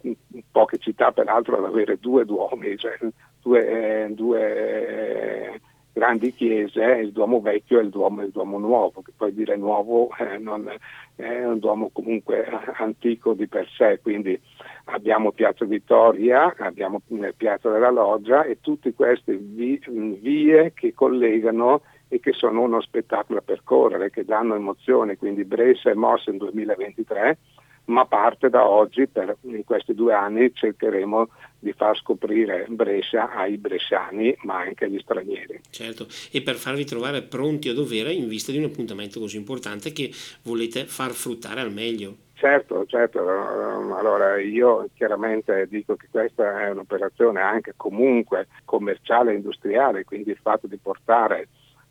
poche 0.51 0.77
città 0.79 1.13
peraltro 1.13 1.57
ad 1.57 1.63
avere 1.63 1.97
due 1.97 2.25
duomi, 2.25 2.75
cioè 2.77 2.97
due, 3.41 4.03
eh, 4.03 4.09
due 4.09 5.53
eh, 5.53 5.61
grandi 5.93 6.33
chiese, 6.33 6.83
il 6.83 7.13
Duomo 7.13 7.39
Vecchio 7.39 7.79
e 7.79 7.83
il 7.83 7.89
Duomo, 7.89 8.21
il 8.21 8.31
Duomo 8.31 8.59
Nuovo, 8.59 9.01
che 9.01 9.13
poi 9.15 9.33
dire 9.33 9.55
nuovo 9.55 10.09
eh, 10.19 10.37
non, 10.37 10.69
è 11.15 11.45
un 11.45 11.57
Duomo 11.59 11.89
comunque 11.93 12.45
antico 12.75 13.33
di 13.33 13.47
per 13.47 13.65
sé, 13.69 14.01
quindi 14.01 14.37
abbiamo 14.85 15.31
Piazza 15.31 15.63
Vittoria, 15.63 16.53
abbiamo 16.57 17.01
eh, 17.21 17.31
Piazza 17.31 17.69
della 17.69 17.91
Loggia 17.91 18.43
e 18.43 18.59
tutte 18.59 18.93
queste 18.93 19.37
vie 19.37 20.73
che 20.75 20.93
collegano 20.93 21.81
e 22.07 22.19
che 22.19 22.33
sono 22.33 22.61
uno 22.61 22.81
spettacolo 22.81 23.39
a 23.39 23.43
percorrere, 23.43 24.09
che 24.09 24.25
danno 24.25 24.55
emozione, 24.55 25.17
quindi 25.17 25.43
Brescia 25.43 25.89
è 25.89 25.93
mossa 25.93 26.31
in 26.31 26.37
2023, 26.37 27.37
ma 27.85 28.05
parte 28.05 28.49
da 28.49 28.67
oggi, 28.67 29.07
per, 29.07 29.37
in 29.41 29.63
questi 29.63 29.93
due 29.93 30.13
anni 30.13 30.53
cercheremo 30.53 31.29
di 31.59 31.71
far 31.73 31.97
scoprire 31.97 32.65
Brescia 32.69 33.31
ai 33.31 33.57
bresciani, 33.57 34.35
ma 34.43 34.59
anche 34.59 34.85
agli 34.85 34.99
stranieri. 34.99 35.61
Certo, 35.69 36.07
e 36.31 36.41
per 36.41 36.55
farvi 36.55 36.85
trovare 36.85 37.21
pronti 37.23 37.69
a 37.69 37.73
dovere 37.73 38.11
in 38.11 38.27
vista 38.27 38.51
di 38.51 38.57
un 38.57 38.65
appuntamento 38.65 39.19
così 39.19 39.37
importante 39.37 39.91
che 39.91 40.11
volete 40.43 40.85
far 40.85 41.11
fruttare 41.11 41.61
al 41.61 41.71
meglio. 41.71 42.25
Certo, 42.33 42.85
certo, 42.85 43.19
allora 43.19 44.39
io 44.39 44.89
chiaramente 44.93 45.65
dico 45.67 45.95
che 45.95 46.07
questa 46.11 46.61
è 46.65 46.69
un'operazione 46.69 47.41
anche 47.41 47.73
comunque 47.75 48.47
commerciale 48.63 49.31
e 49.31 49.35
industriale, 49.35 50.03
quindi 50.03 50.29
il 50.29 50.39
fatto 50.39 50.67
di 50.67 50.77
portare 50.77 51.47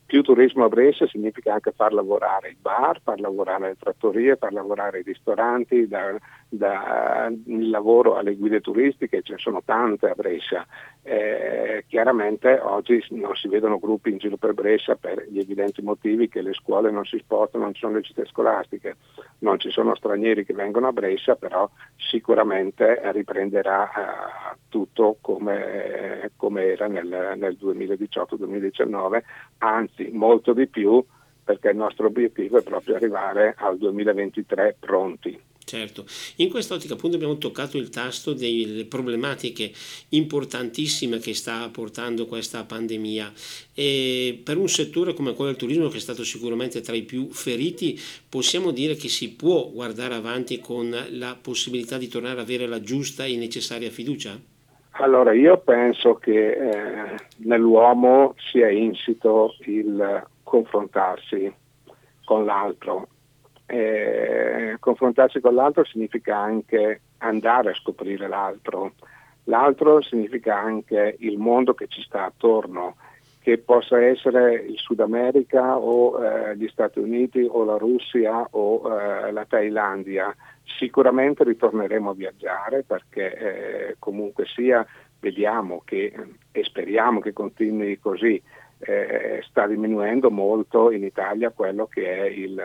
più 0.06 0.22
turismo 0.22 0.64
a 0.64 0.68
Brescia 0.68 1.06
significa 1.08 1.52
anche 1.52 1.72
far 1.72 1.92
lavorare 1.92 2.50
i 2.50 2.56
bar, 2.58 3.00
far 3.02 3.18
lavorare 3.18 3.68
le 3.68 3.76
trattorie, 3.76 4.36
far 4.36 4.52
lavorare 4.52 5.00
i 5.00 5.02
ristoranti, 5.02 5.88
da, 5.88 6.16
da, 6.48 7.30
il 7.46 7.70
lavoro 7.70 8.16
alle 8.16 8.36
guide 8.36 8.60
turistiche, 8.60 9.22
ce 9.22 9.32
ne 9.32 9.38
sono 9.38 9.62
tante 9.64 10.08
a 10.10 10.14
Brescia. 10.14 10.66
Eh, 11.02 11.84
chiaramente 11.88 12.58
oggi 12.60 13.02
non 13.10 13.34
si 13.34 13.48
vedono 13.48 13.78
gruppi 13.78 14.10
in 14.10 14.18
giro 14.18 14.36
per 14.36 14.54
Brescia 14.54 14.96
per 14.96 15.26
gli 15.28 15.38
evidenti 15.38 15.80
motivi 15.82 16.28
che 16.28 16.42
le 16.42 16.52
scuole 16.52 16.90
non 16.90 17.04
si 17.04 17.18
spostano, 17.18 17.64
non 17.64 17.74
ci 17.74 17.80
sono 17.80 17.94
le 17.94 18.02
città 18.02 18.24
scolastiche, 18.24 18.96
non 19.40 19.58
ci 19.58 19.70
sono 19.70 19.94
stranieri 19.94 20.44
che 20.44 20.54
vengono 20.54 20.88
a 20.88 20.92
Brescia, 20.92 21.36
però 21.36 21.68
sicuramente 21.96 23.00
riprenderà 23.12 23.88
eh, 23.88 24.56
tutto 24.68 25.18
come, 25.20 26.32
come 26.36 26.64
era 26.64 26.86
nel, 26.86 27.34
nel 27.36 27.56
2018-2019, 27.60 29.22
anzi 29.58 29.86
anzi 29.96 30.10
molto 30.12 30.52
di 30.52 30.66
più 30.66 31.04
perché 31.44 31.70
il 31.70 31.76
nostro 31.76 32.06
obiettivo 32.06 32.58
è 32.58 32.62
proprio 32.62 32.96
arrivare 32.96 33.54
al 33.56 33.78
2023 33.78 34.76
pronti. 34.80 35.40
Certo, 35.68 36.04
in 36.36 36.48
quest'ottica 36.48 36.94
appunto 36.94 37.16
abbiamo 37.16 37.38
toccato 37.38 37.76
il 37.76 37.88
tasto 37.88 38.32
delle 38.34 38.84
problematiche 38.84 39.72
importantissime 40.10 41.18
che 41.18 41.34
sta 41.34 41.68
portando 41.72 42.26
questa 42.26 42.62
pandemia 42.62 43.32
e 43.74 44.40
per 44.44 44.58
un 44.58 44.68
settore 44.68 45.12
come 45.12 45.34
quello 45.34 45.50
del 45.50 45.58
turismo 45.58 45.88
che 45.88 45.96
è 45.96 46.00
stato 46.00 46.22
sicuramente 46.22 46.82
tra 46.82 46.94
i 46.94 47.02
più 47.02 47.30
feriti 47.32 47.98
possiamo 48.28 48.70
dire 48.70 48.94
che 48.94 49.08
si 49.08 49.34
può 49.34 49.68
guardare 49.68 50.14
avanti 50.14 50.60
con 50.60 50.88
la 51.10 51.36
possibilità 51.42 51.98
di 51.98 52.06
tornare 52.06 52.34
ad 52.34 52.44
avere 52.44 52.68
la 52.68 52.80
giusta 52.80 53.24
e 53.24 53.36
necessaria 53.36 53.90
fiducia? 53.90 54.38
Allora, 54.98 55.32
io 55.32 55.58
penso 55.58 56.14
che 56.14 56.52
eh, 56.52 57.16
nell'uomo 57.38 58.36
sia 58.52 58.70
insito 58.70 59.56
il 59.64 60.24
confrontarsi 60.44 61.52
con 62.24 62.44
l'altro. 62.44 63.08
Eh, 63.66 64.76
confrontarsi 64.78 65.40
con 65.40 65.54
l'altro 65.54 65.84
significa 65.84 66.36
anche 66.36 67.00
andare 67.18 67.70
a 67.70 67.74
scoprire 67.74 68.28
l'altro. 68.28 68.92
L'altro 69.44 70.00
significa 70.02 70.58
anche 70.58 71.16
il 71.20 71.38
mondo 71.38 71.74
che 71.74 71.86
ci 71.88 72.02
sta 72.02 72.24
attorno, 72.24 72.96
che 73.40 73.58
possa 73.58 74.00
essere 74.02 74.54
il 74.54 74.78
Sud 74.78 75.00
America 75.00 75.76
o 75.76 76.22
eh, 76.24 76.56
gli 76.56 76.68
Stati 76.68 76.98
Uniti 76.98 77.46
o 77.48 77.64
la 77.64 77.76
Russia 77.76 78.46
o 78.50 78.82
eh, 78.90 79.30
la 79.30 79.44
Thailandia 79.44 80.34
Sicuramente 80.78 81.44
ritorneremo 81.44 82.10
a 82.10 82.14
viaggiare 82.14 82.82
perché 82.82 83.36
eh, 83.36 83.96
comunque 83.98 84.44
sia 84.46 84.84
vediamo 85.20 85.80
che 85.84 86.12
e 86.50 86.64
speriamo 86.64 87.20
che 87.20 87.32
continui 87.32 87.98
così, 87.98 88.40
eh, 88.80 89.40
sta 89.48 89.66
diminuendo 89.66 90.30
molto 90.30 90.90
in 90.90 91.04
Italia 91.04 91.50
quello 91.50 91.86
che 91.86 92.14
è 92.14 92.24
il, 92.24 92.60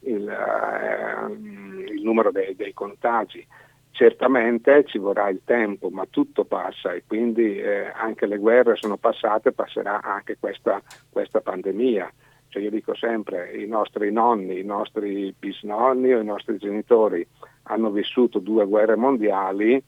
il, 0.00 0.28
eh, 0.28 1.92
il 1.92 2.02
numero 2.02 2.30
dei, 2.30 2.54
dei, 2.54 2.72
contagi. 2.72 3.46
Certamente 3.90 4.84
ci 4.84 4.98
vorrà 4.98 5.28
il 5.28 5.40
tempo, 5.44 5.88
ma 5.90 6.06
tutto 6.08 6.44
passa 6.44 6.92
e 6.92 7.02
quindi 7.06 7.58
eh, 7.58 7.90
anche 7.94 8.26
le 8.26 8.38
guerre 8.38 8.76
sono 8.76 8.96
passate, 8.96 9.52
passerà 9.52 10.02
anche 10.02 10.36
questa, 10.38 10.80
questa 11.10 11.40
pandemia. 11.40 12.12
Cioè 12.48 12.62
io 12.62 12.70
dico 12.70 12.94
sempre, 12.94 13.56
i 13.56 13.66
nostri 13.66 14.10
nonni, 14.10 14.60
i 14.60 14.64
nostri 14.64 15.34
bisnonni 15.38 16.14
o 16.14 16.20
i 16.20 16.24
nostri 16.24 16.56
genitori 16.58 17.26
hanno 17.64 17.90
vissuto 17.90 18.38
due 18.38 18.66
guerre 18.66 18.96
mondiali, 18.96 19.82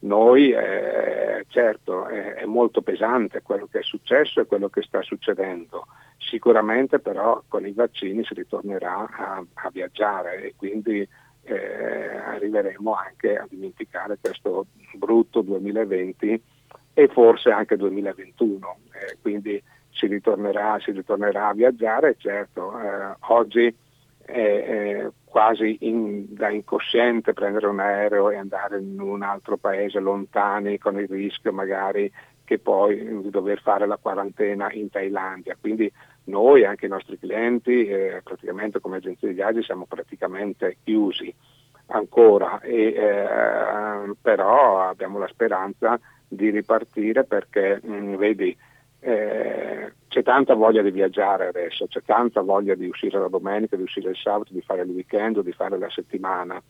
noi 0.00 0.50
eh, 0.50 1.44
certo 1.48 2.06
è, 2.06 2.34
è, 2.34 2.44
molto 2.44 2.82
pesante 2.82 3.42
quello 3.42 3.66
che 3.70 3.78
è 3.78 3.82
successo 3.82 4.40
e 4.40 4.46
quello 4.46 4.68
che 4.68 4.82
sta 4.82 5.02
succedendo. 5.02 5.86
Sicuramente 6.18 6.98
però 6.98 7.42
con 7.48 7.66
i 7.66 7.72
vaccini 7.72 8.24
si 8.24 8.34
ritornerà 8.34 9.08
a, 9.10 9.44
a 9.54 9.70
viaggiare 9.70 10.42
e 10.42 10.54
quindi 10.56 11.06
eh, 11.44 12.16
arriveremo 12.16 12.94
anche 12.94 13.36
a 13.36 13.46
dimenticare 13.48 14.18
questo 14.20 14.66
brutto 14.94 15.40
2020 15.42 16.42
e 16.94 17.08
forse 17.08 17.50
anche 17.50 17.76
2021. 17.76 18.76
Eh, 18.92 19.18
quindi 19.20 19.62
si 19.90 20.06
ritornerà, 20.06 20.78
si 20.80 20.90
ritornerà, 20.90 21.48
a 21.48 21.54
viaggiare, 21.54 22.16
certo, 22.18 22.78
eh, 22.78 23.16
oggi 23.28 23.74
è, 24.24 25.08
quasi 25.24 25.78
in, 25.80 26.26
da 26.28 26.48
incosciente 26.48 27.32
prendere 27.32 27.66
un 27.66 27.80
aereo 27.80 28.30
e 28.30 28.36
andare 28.36 28.78
in 28.78 29.00
un 29.00 29.22
altro 29.22 29.56
paese 29.56 29.98
lontani 29.98 30.78
con 30.78 30.98
il 30.98 31.08
rischio 31.08 31.52
magari 31.52 32.10
che 32.44 32.58
poi 32.58 33.20
di 33.22 33.30
dover 33.30 33.60
fare 33.60 33.86
la 33.86 33.96
quarantena 33.96 34.70
in 34.72 34.90
Thailandia. 34.90 35.56
Quindi 35.58 35.90
noi, 36.24 36.64
anche 36.64 36.86
i 36.86 36.90
nostri 36.90 37.18
clienti, 37.18 37.86
eh, 37.86 38.20
praticamente 38.22 38.80
come 38.80 38.98
agenzia 38.98 39.28
di 39.28 39.34
viaggi 39.34 39.62
siamo 39.62 39.86
praticamente 39.86 40.76
chiusi 40.84 41.34
ancora, 41.86 42.60
e, 42.60 42.94
eh, 42.94 44.14
però 44.20 44.88
abbiamo 44.88 45.18
la 45.18 45.28
speranza 45.28 45.98
di 46.26 46.50
ripartire 46.50 47.24
perché 47.24 47.80
mh, 47.82 47.92
mm, 47.92 48.14
vedi 48.16 48.56
eh, 49.00 49.92
c'è 50.14 50.22
tanta 50.22 50.54
voglia 50.54 50.80
di 50.80 50.92
viaggiare 50.92 51.48
adesso, 51.48 51.88
c'è 51.88 52.00
tanta 52.04 52.40
voglia 52.40 52.76
di 52.76 52.86
uscire 52.86 53.18
la 53.18 53.26
domenica, 53.26 53.74
di 53.74 53.82
uscire 53.82 54.10
il 54.10 54.16
sabato, 54.16 54.52
di 54.52 54.60
fare 54.60 54.82
il 54.82 54.90
weekend, 54.90 55.40
di 55.40 55.50
fare 55.50 55.76
la 55.76 55.90
settimana. 55.90 56.62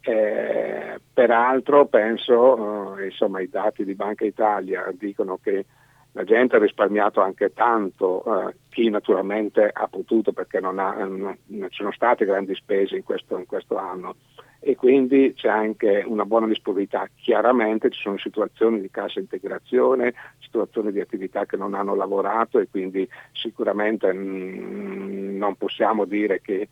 Eh, 0.00 0.98
peraltro 1.14 1.86
penso, 1.86 2.98
eh, 2.98 3.04
insomma 3.04 3.40
i 3.40 3.48
dati 3.48 3.84
di 3.84 3.94
Banca 3.94 4.24
Italia 4.24 4.92
dicono 4.98 5.38
che 5.40 5.66
la 6.12 6.24
gente 6.24 6.56
ha 6.56 6.58
risparmiato 6.58 7.20
anche 7.20 7.52
tanto, 7.52 8.24
eh, 8.24 8.56
chi 8.70 8.90
naturalmente 8.90 9.70
ha 9.72 9.86
potuto 9.86 10.32
perché 10.32 10.58
non, 10.58 10.80
ha, 10.80 10.92
non, 11.04 11.38
ci 11.46 11.68
sono 11.70 11.92
state 11.92 12.24
grandi 12.24 12.56
spese 12.56 12.96
in 12.96 13.04
questo, 13.04 13.38
in 13.38 13.46
questo, 13.46 13.76
anno 13.76 14.16
e 14.60 14.76
quindi 14.76 15.32
c'è 15.34 15.48
anche 15.48 16.04
una 16.06 16.26
buona 16.26 16.46
disponibilità. 16.46 17.08
Chiaramente 17.16 17.90
ci 17.90 18.00
sono 18.00 18.18
situazioni 18.18 18.80
di 18.80 18.90
cassa 18.90 19.18
integrazione, 19.18 20.14
situazioni 20.38 20.92
di 20.92 21.00
attività 21.00 21.46
che 21.46 21.56
non 21.56 21.74
hanno 21.74 21.94
lavorato 21.94 22.58
e 22.58 22.68
quindi 22.70 23.08
sicuramente 23.32 24.12
mh, 24.12 25.36
non 25.36 25.56
possiamo 25.56 26.04
dire 26.04 26.40
che 26.40 26.68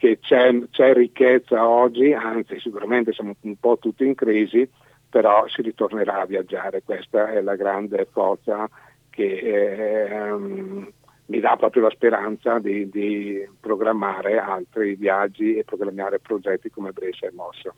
che 0.00 0.18
c'è, 0.18 0.50
c'è 0.70 0.94
ricchezza 0.94 1.68
oggi, 1.68 2.14
anzi 2.14 2.58
sicuramente 2.58 3.12
siamo 3.12 3.34
un 3.42 3.56
po' 3.56 3.76
tutti 3.78 4.06
in 4.06 4.14
crisi, 4.14 4.66
però 5.10 5.46
si 5.46 5.60
ritornerà 5.60 6.22
a 6.22 6.24
viaggiare, 6.24 6.82
questa 6.82 7.30
è 7.30 7.42
la 7.42 7.54
grande 7.54 8.08
forza 8.10 8.66
che 9.10 10.06
ehm, 10.06 10.90
mi 11.30 11.38
dà 11.38 11.56
proprio 11.56 11.84
la 11.84 11.90
speranza 11.90 12.58
di, 12.58 12.88
di, 12.88 13.48
programmare 13.60 14.38
altri 14.38 14.96
viaggi 14.96 15.54
e 15.54 15.64
programmare 15.64 16.18
progetti 16.18 16.70
come 16.70 16.90
Brescia 16.90 17.26
e 17.26 17.30
Mosso. 17.32 17.74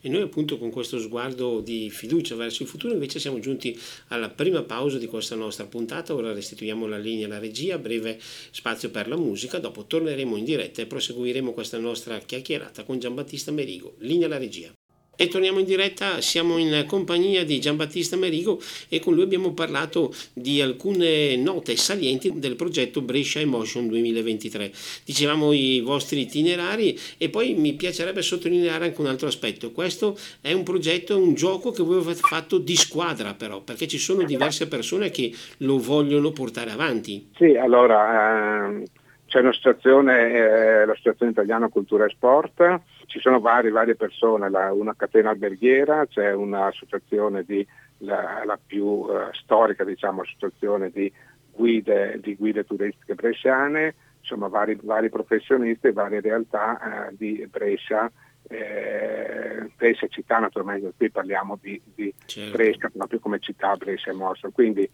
E 0.00 0.08
noi 0.08 0.22
appunto 0.22 0.56
con 0.56 0.70
questo 0.70 0.98
sguardo 0.98 1.60
di 1.60 1.90
fiducia 1.90 2.36
verso 2.36 2.62
il 2.62 2.68
futuro 2.68 2.92
invece 2.92 3.18
siamo 3.18 3.40
giunti 3.40 3.76
alla 4.08 4.30
prima 4.30 4.62
pausa 4.62 4.98
di 4.98 5.06
questa 5.06 5.34
nostra 5.34 5.66
puntata, 5.66 6.14
ora 6.14 6.32
restituiamo 6.32 6.86
la 6.86 6.98
linea 6.98 7.26
alla 7.26 7.40
regia, 7.40 7.76
breve 7.76 8.16
spazio 8.20 8.90
per 8.90 9.08
la 9.08 9.16
musica, 9.16 9.58
dopo 9.58 9.84
torneremo 9.84 10.36
in 10.36 10.44
diretta 10.44 10.80
e 10.80 10.86
proseguiremo 10.86 11.52
questa 11.52 11.78
nostra 11.78 12.18
chiacchierata 12.18 12.84
con 12.84 13.00
Giambattista 13.00 13.50
Merigo. 13.50 13.94
Linea 13.98 14.26
alla 14.26 14.38
regia. 14.38 14.72
E 15.14 15.28
torniamo 15.28 15.58
in 15.58 15.66
diretta, 15.66 16.22
siamo 16.22 16.56
in 16.56 16.84
compagnia 16.86 17.44
di 17.44 17.60
Giambattista 17.60 18.16
Merigo 18.16 18.58
e 18.88 18.98
con 18.98 19.12
lui 19.12 19.22
abbiamo 19.22 19.52
parlato 19.52 20.10
di 20.32 20.62
alcune 20.62 21.36
note 21.36 21.76
salienti 21.76 22.38
del 22.38 22.56
progetto 22.56 23.02
Brescia 23.02 23.38
Emotion 23.38 23.88
2023. 23.88 24.72
Dicevamo 25.04 25.52
i 25.52 25.82
vostri 25.84 26.20
itinerari 26.22 26.98
e 27.18 27.28
poi 27.28 27.52
mi 27.52 27.74
piacerebbe 27.74 28.22
sottolineare 28.22 28.86
anche 28.86 29.00
un 29.02 29.06
altro 29.06 29.28
aspetto. 29.28 29.70
Questo 29.70 30.16
è 30.40 30.52
un 30.52 30.62
progetto, 30.62 31.18
un 31.18 31.34
gioco 31.34 31.72
che 31.72 31.82
voi 31.82 31.98
avete 31.98 32.20
fatto 32.22 32.56
di 32.56 32.74
squadra 32.74 33.34
però, 33.34 33.60
perché 33.60 33.86
ci 33.86 33.98
sono 33.98 34.24
diverse 34.24 34.66
persone 34.66 35.10
che 35.10 35.30
lo 35.58 35.78
vogliono 35.78 36.32
portare 36.32 36.70
avanti. 36.70 37.28
Sì, 37.36 37.54
allora 37.54 38.66
ehm, 38.66 38.84
c'è 39.26 39.40
un'associazione, 39.40 40.32
eh, 40.32 40.86
l'Associazione 40.86 41.32
Italiana 41.32 41.68
Cultura 41.68 42.06
e 42.06 42.10
Sport 42.10 42.80
ci 43.12 43.20
sono 43.20 43.40
varie, 43.40 43.70
varie 43.70 43.94
persone, 43.94 44.48
la, 44.48 44.72
una 44.72 44.94
catena 44.96 45.28
alberghiera, 45.28 46.06
c'è 46.06 46.32
un'associazione 46.32 47.44
di, 47.44 47.64
la, 47.98 48.42
la 48.46 48.58
più 48.64 48.84
uh, 48.86 49.30
storica 49.32 49.84
diciamo, 49.84 50.22
associazione 50.22 50.88
di 50.90 51.12
guide, 51.50 52.18
di 52.22 52.34
guide 52.36 52.64
turistiche 52.64 53.14
bresciane, 53.14 53.94
insomma 54.18 54.48
vari, 54.48 54.78
vari 54.82 55.10
professionisti 55.10 55.88
e 55.88 55.92
varie 55.92 56.22
realtà 56.22 57.10
uh, 57.10 57.14
di 57.14 57.46
Brescia, 57.50 58.10
eh, 58.48 59.70
Brescia 59.76 60.06
città 60.06 60.38
naturalmente, 60.38 60.94
qui 60.96 61.10
parliamo 61.10 61.58
di, 61.60 61.78
di 61.94 62.14
certo. 62.24 62.56
Brescia, 62.56 62.90
proprio 62.96 63.20
come 63.20 63.40
città 63.40 63.76
Brescia 63.76 64.10
e 64.10 64.14
Mosso, 64.14 64.50
quindi 64.52 64.88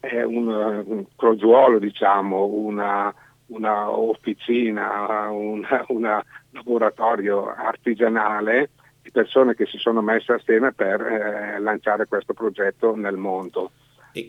è 0.00 0.22
un, 0.22 0.48
un 0.48 1.04
crogiuolo, 1.14 1.78
diciamo, 1.78 2.46
una 2.46 3.14
una 3.50 3.90
officina, 3.90 5.28
un 5.30 5.64
una 5.88 6.24
laboratorio 6.50 7.52
artigianale 7.54 8.70
di 9.02 9.10
persone 9.10 9.54
che 9.54 9.66
si 9.66 9.78
sono 9.78 10.02
messe 10.02 10.32
assieme 10.32 10.72
per 10.72 11.00
eh, 11.00 11.58
lanciare 11.60 12.06
questo 12.06 12.34
progetto 12.34 12.94
nel 12.94 13.16
mondo. 13.16 13.72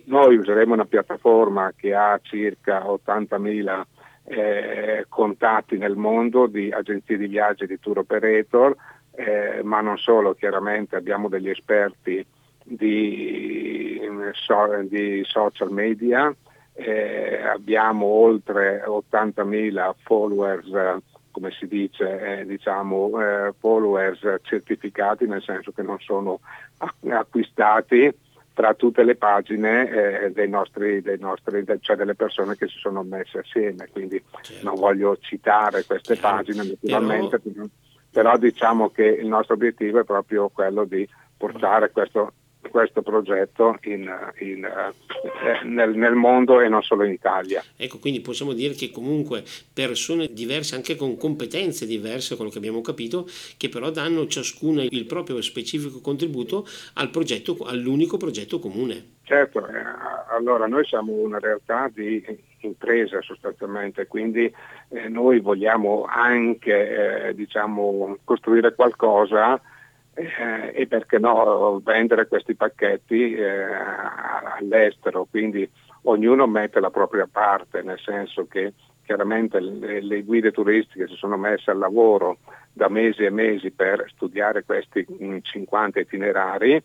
Noi 0.05 0.37
useremo 0.37 0.73
una 0.73 0.85
piattaforma 0.85 1.73
che 1.75 1.95
ha 1.95 2.19
circa 2.21 2.85
80.000 2.85 3.83
eh, 4.25 5.05
contatti 5.09 5.77
nel 5.77 5.95
mondo 5.95 6.45
di 6.45 6.71
agenzie 6.71 7.17
di 7.17 7.27
viaggio 7.27 7.63
e 7.63 7.67
di 7.67 7.79
tour 7.79 7.99
operator, 7.99 8.75
eh, 9.15 9.61
ma 9.63 9.81
non 9.81 9.97
solo, 9.97 10.35
chiaramente 10.35 10.95
abbiamo 10.95 11.27
degli 11.27 11.49
esperti 11.49 12.23
di, 12.63 13.99
so, 14.33 14.67
di 14.83 15.23
social 15.25 15.71
media, 15.71 16.33
eh, 16.73 17.41
abbiamo 17.41 18.05
oltre 18.05 18.83
80.000 18.85 19.93
followers, 20.03 21.01
come 21.41 21.51
si 21.57 21.67
dice, 21.67 22.39
eh, 22.39 22.45
diciamo, 22.45 23.19
eh, 23.19 23.53
followers 23.57 24.19
certificati, 24.43 25.25
nel 25.25 25.41
senso 25.41 25.71
che 25.71 25.81
non 25.81 25.97
sono 25.99 26.39
acquistati 27.09 28.13
tra 28.53 28.75
tutte 28.75 29.03
le 29.03 29.15
pagine 29.15 29.89
eh, 29.89 30.31
dei 30.31 30.47
nostri, 30.47 31.01
dei 31.01 31.17
nostri, 31.17 31.65
cioè 31.79 31.95
delle 31.95 32.13
persone 32.13 32.55
che 32.55 32.67
si 32.67 32.77
sono 32.77 33.01
messe 33.01 33.39
assieme, 33.39 33.87
quindi 33.91 34.23
certo. 34.41 34.65
non 34.65 34.75
voglio 34.75 35.17
citare 35.17 35.83
queste 35.83 36.15
certo. 36.15 36.29
pagine 36.29 36.63
naturalmente, 36.63 37.39
però... 37.39 37.65
però 38.11 38.37
diciamo 38.37 38.89
che 38.89 39.05
il 39.05 39.27
nostro 39.27 39.55
obiettivo 39.55 39.99
è 39.99 40.03
proprio 40.03 40.49
quello 40.49 40.83
di 40.83 41.07
portare 41.35 41.89
questo 41.89 42.33
questo 42.69 43.01
progetto 43.01 43.77
in, 43.83 44.09
in, 44.39 44.63
eh, 44.63 45.65
nel, 45.65 45.95
nel, 45.95 46.13
mondo 46.13 46.61
e 46.61 46.69
non 46.69 46.81
solo 46.83 47.03
in 47.03 47.11
Italia. 47.11 47.63
Ecco, 47.75 47.99
quindi 47.99 48.21
possiamo 48.21 48.53
dire 48.53 48.73
che 48.73 48.91
comunque 48.91 49.43
persone 49.73 50.27
diverse, 50.31 50.75
anche 50.75 50.95
con 50.95 51.17
competenze 51.17 51.85
diverse, 51.85 52.35
quello 52.35 52.51
che 52.51 52.57
abbiamo 52.57 52.81
capito, 52.81 53.27
che 53.57 53.69
però 53.69 53.89
danno 53.89 54.27
ciascuna 54.27 54.83
il 54.83 55.05
proprio 55.05 55.41
specifico 55.41 55.99
contributo 56.01 56.65
al 56.95 57.09
progetto, 57.09 57.57
all'unico 57.65 58.17
progetto 58.17 58.59
comune. 58.59 59.19
Certo, 59.23 59.65
eh, 59.67 59.71
allora 60.29 60.67
noi 60.67 60.85
siamo 60.85 61.13
una 61.13 61.39
realtà 61.39 61.89
di 61.93 62.23
impresa 62.59 63.21
sostanzialmente, 63.21 64.07
quindi 64.07 64.53
eh, 64.89 65.07
noi 65.07 65.39
vogliamo 65.39 66.05
anche 66.07 67.27
eh, 67.27 67.33
diciamo, 67.33 68.17
costruire 68.23 68.75
qualcosa 68.75 69.59
eh, 70.21 70.71
e 70.73 70.87
perché 70.87 71.19
no 71.19 71.81
vendere 71.83 72.27
questi 72.27 72.55
pacchetti 72.55 73.33
eh, 73.33 73.65
all'estero, 74.57 75.27
quindi 75.29 75.69
ognuno 76.03 76.47
mette 76.47 76.79
la 76.79 76.89
propria 76.89 77.27
parte, 77.31 77.81
nel 77.81 77.99
senso 77.99 78.47
che 78.47 78.73
chiaramente 79.03 79.59
le, 79.59 80.01
le, 80.01 80.23
guide 80.23 80.51
turistiche 80.51 81.07
si 81.07 81.15
sono 81.15 81.37
messe 81.37 81.71
al 81.71 81.77
lavoro 81.77 82.37
da 82.71 82.87
mesi 82.87 83.23
e 83.23 83.29
mesi 83.29 83.71
per 83.71 84.05
studiare 84.13 84.63
questi 84.63 85.05
50 85.41 85.99
mm, 85.99 86.01
itinerari, 86.01 86.81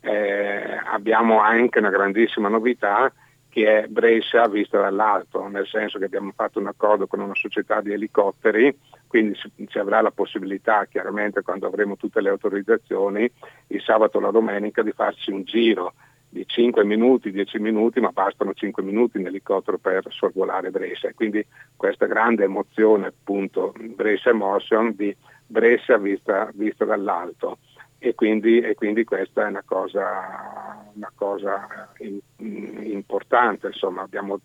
eh, 0.00 0.80
abbiamo 0.84 1.40
anche 1.40 1.78
una 1.78 1.90
grandissima 1.90 2.48
novità 2.48 3.12
che 3.52 3.82
è 3.82 3.86
Brescia 3.86 4.48
vista 4.48 4.80
dall'alto, 4.80 5.46
nel 5.46 5.66
senso 5.66 5.98
che 5.98 6.06
abbiamo 6.06 6.32
fatto 6.34 6.58
un 6.58 6.68
accordo 6.68 7.06
con 7.06 7.20
una 7.20 7.34
società 7.34 7.82
di 7.82 7.92
elicotteri, 7.92 8.74
quindi 9.06 9.38
ci 9.66 9.78
avrà 9.78 10.00
la 10.00 10.10
possibilità 10.10 10.86
chiaramente 10.86 11.42
quando 11.42 11.66
avremo 11.66 11.96
tutte 11.96 12.22
le 12.22 12.30
autorizzazioni 12.30 13.30
il 13.66 13.82
sabato 13.82 14.16
o 14.16 14.20
la 14.22 14.30
domenica 14.30 14.80
di 14.80 14.92
farci 14.92 15.30
un 15.32 15.42
giro 15.42 15.92
di 16.30 16.46
5 16.46 16.82
minuti, 16.84 17.30
10 17.30 17.58
minuti, 17.58 18.00
ma 18.00 18.08
bastano 18.08 18.54
5 18.54 18.82
minuti 18.82 19.18
in 19.18 19.26
elicottero 19.26 19.76
per 19.76 20.02
sorvolare 20.08 20.70
Brescia. 20.70 21.12
Quindi 21.12 21.44
questa 21.76 22.06
grande 22.06 22.44
emozione 22.44 23.08
appunto 23.08 23.74
Brescia 23.78 24.30
Emotion 24.30 24.94
di 24.96 25.14
Brescia 25.46 25.98
vista, 25.98 26.50
vista 26.54 26.86
dall'alto 26.86 27.58
e 28.04 28.16
quindi, 28.16 28.58
e 28.58 28.74
quindi, 28.74 29.04
questa 29.04 29.46
è 29.46 29.48
una 29.48 29.62
cosa, 29.64 30.90
una 30.92 31.12
cosa 31.14 31.88
in, 31.98 32.18
importante, 32.38 33.68
insomma 33.68 34.02
abbiamo 34.02 34.40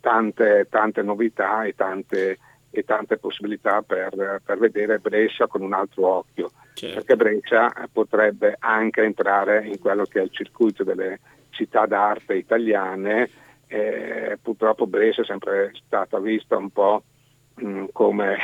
tante, 0.00 0.66
tante 0.68 1.02
novità 1.02 1.62
e 1.62 1.74
tante, 1.76 2.38
e 2.68 2.82
tante 2.82 3.16
possibilità 3.18 3.82
per, 3.82 4.42
per, 4.44 4.58
vedere 4.58 4.98
Brescia 4.98 5.46
con 5.46 5.62
un 5.62 5.72
altro 5.72 6.04
occhio, 6.04 6.50
certo. 6.74 6.96
perché 6.96 7.14
Brescia 7.14 7.72
potrebbe 7.92 8.56
anche 8.58 9.02
entrare 9.02 9.64
in 9.64 9.78
quello 9.78 10.02
che 10.02 10.18
è 10.18 10.24
il 10.24 10.32
circuito 10.32 10.82
delle 10.82 11.20
città 11.50 11.86
d'arte 11.86 12.34
italiane, 12.34 13.30
eh, 13.68 14.36
purtroppo 14.42 14.88
Brescia 14.88 15.22
è 15.22 15.26
sempre 15.26 15.70
stata 15.86 16.18
vista 16.18 16.56
un 16.56 16.70
po' 16.70 17.04
mh, 17.54 17.84
come, 17.92 18.36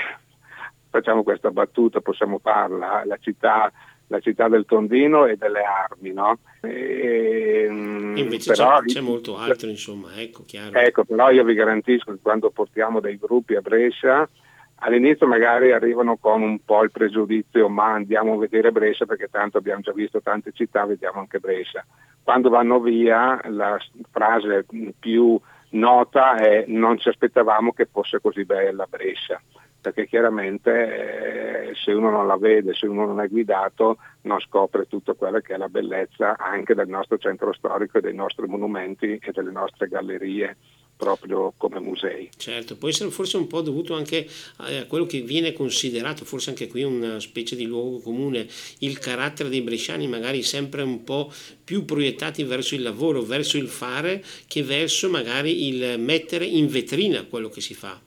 facciamo 0.88 1.24
questa 1.24 1.50
battuta, 1.50 2.00
possiamo 2.00 2.38
farla, 2.38 3.02
la 3.04 3.16
città 3.16 3.72
la 4.12 4.20
città 4.20 4.46
del 4.48 4.66
tondino 4.66 5.24
e 5.24 5.36
delle 5.36 5.62
armi, 5.62 6.12
no? 6.12 6.38
E, 6.60 7.66
mm, 7.68 8.16
Invece 8.18 8.52
però, 8.52 8.78
c'è, 8.80 8.84
c'è, 8.84 9.00
molto 9.00 9.38
altro, 9.38 9.68
insomma, 9.68 10.14
ecco, 10.20 10.44
chiaro. 10.46 10.78
Ecco, 10.78 11.04
però 11.04 11.30
io 11.30 11.42
vi 11.44 11.54
garantisco 11.54 12.12
che 12.12 12.18
quando 12.20 12.50
portiamo 12.50 13.00
dei 13.00 13.18
gruppi 13.18 13.54
a 13.54 13.62
Brescia, 13.62 14.28
all'inizio 14.76 15.26
magari 15.26 15.72
arrivano 15.72 16.18
con 16.18 16.42
un 16.42 16.62
po' 16.62 16.82
il 16.84 16.90
pregiudizio, 16.90 17.70
ma 17.70 17.94
andiamo 17.94 18.34
a 18.34 18.38
vedere 18.38 18.70
Brescia 18.70 19.06
perché 19.06 19.28
tanto 19.30 19.56
abbiamo 19.56 19.80
già 19.80 19.92
visto 19.92 20.20
tante 20.20 20.52
città, 20.52 20.84
vediamo 20.84 21.20
anche 21.20 21.40
Brescia. 21.40 21.84
Quando 22.22 22.50
vanno 22.50 22.80
via 22.80 23.40
la 23.48 23.78
frase 24.10 24.66
più 24.98 25.40
nota 25.70 26.36
è 26.36 26.66
non 26.68 26.98
ci 26.98 27.08
aspettavamo 27.08 27.72
che 27.72 27.88
fosse 27.90 28.20
così 28.20 28.44
bella 28.44 28.86
Brescia 28.86 29.40
perché 29.82 30.06
chiaramente 30.06 31.70
eh, 31.70 31.74
se 31.74 31.92
uno 31.92 32.08
non 32.08 32.26
la 32.26 32.38
vede, 32.38 32.72
se 32.72 32.86
uno 32.86 33.04
non 33.04 33.20
è 33.20 33.28
guidato, 33.28 33.98
non 34.22 34.38
scopre 34.38 34.86
tutto 34.86 35.16
quello 35.16 35.40
che 35.40 35.54
è 35.54 35.56
la 35.56 35.68
bellezza 35.68 36.38
anche 36.38 36.74
del 36.74 36.88
nostro 36.88 37.18
centro 37.18 37.52
storico, 37.52 38.00
dei 38.00 38.14
nostri 38.14 38.46
monumenti 38.46 39.18
e 39.20 39.32
delle 39.32 39.50
nostre 39.50 39.88
gallerie 39.88 40.56
proprio 40.96 41.52
come 41.56 41.80
musei. 41.80 42.30
Certo, 42.36 42.76
può 42.76 42.88
essere 42.88 43.10
forse 43.10 43.36
un 43.36 43.48
po' 43.48 43.60
dovuto 43.60 43.94
anche 43.94 44.24
a 44.58 44.86
quello 44.86 45.04
che 45.04 45.20
viene 45.20 45.52
considerato, 45.52 46.24
forse 46.24 46.50
anche 46.50 46.68
qui 46.68 46.84
una 46.84 47.18
specie 47.18 47.56
di 47.56 47.66
luogo 47.66 47.98
comune, 47.98 48.46
il 48.78 49.00
carattere 49.00 49.48
dei 49.48 49.62
bresciani 49.62 50.06
magari 50.06 50.42
sempre 50.42 50.82
un 50.82 51.02
po' 51.02 51.32
più 51.64 51.84
proiettati 51.84 52.44
verso 52.44 52.76
il 52.76 52.82
lavoro, 52.82 53.22
verso 53.22 53.56
il 53.56 53.66
fare, 53.66 54.22
che 54.46 54.62
verso 54.62 55.10
magari 55.10 55.66
il 55.66 55.98
mettere 55.98 56.44
in 56.44 56.68
vetrina 56.68 57.24
quello 57.24 57.48
che 57.48 57.60
si 57.60 57.74
fa. 57.74 58.00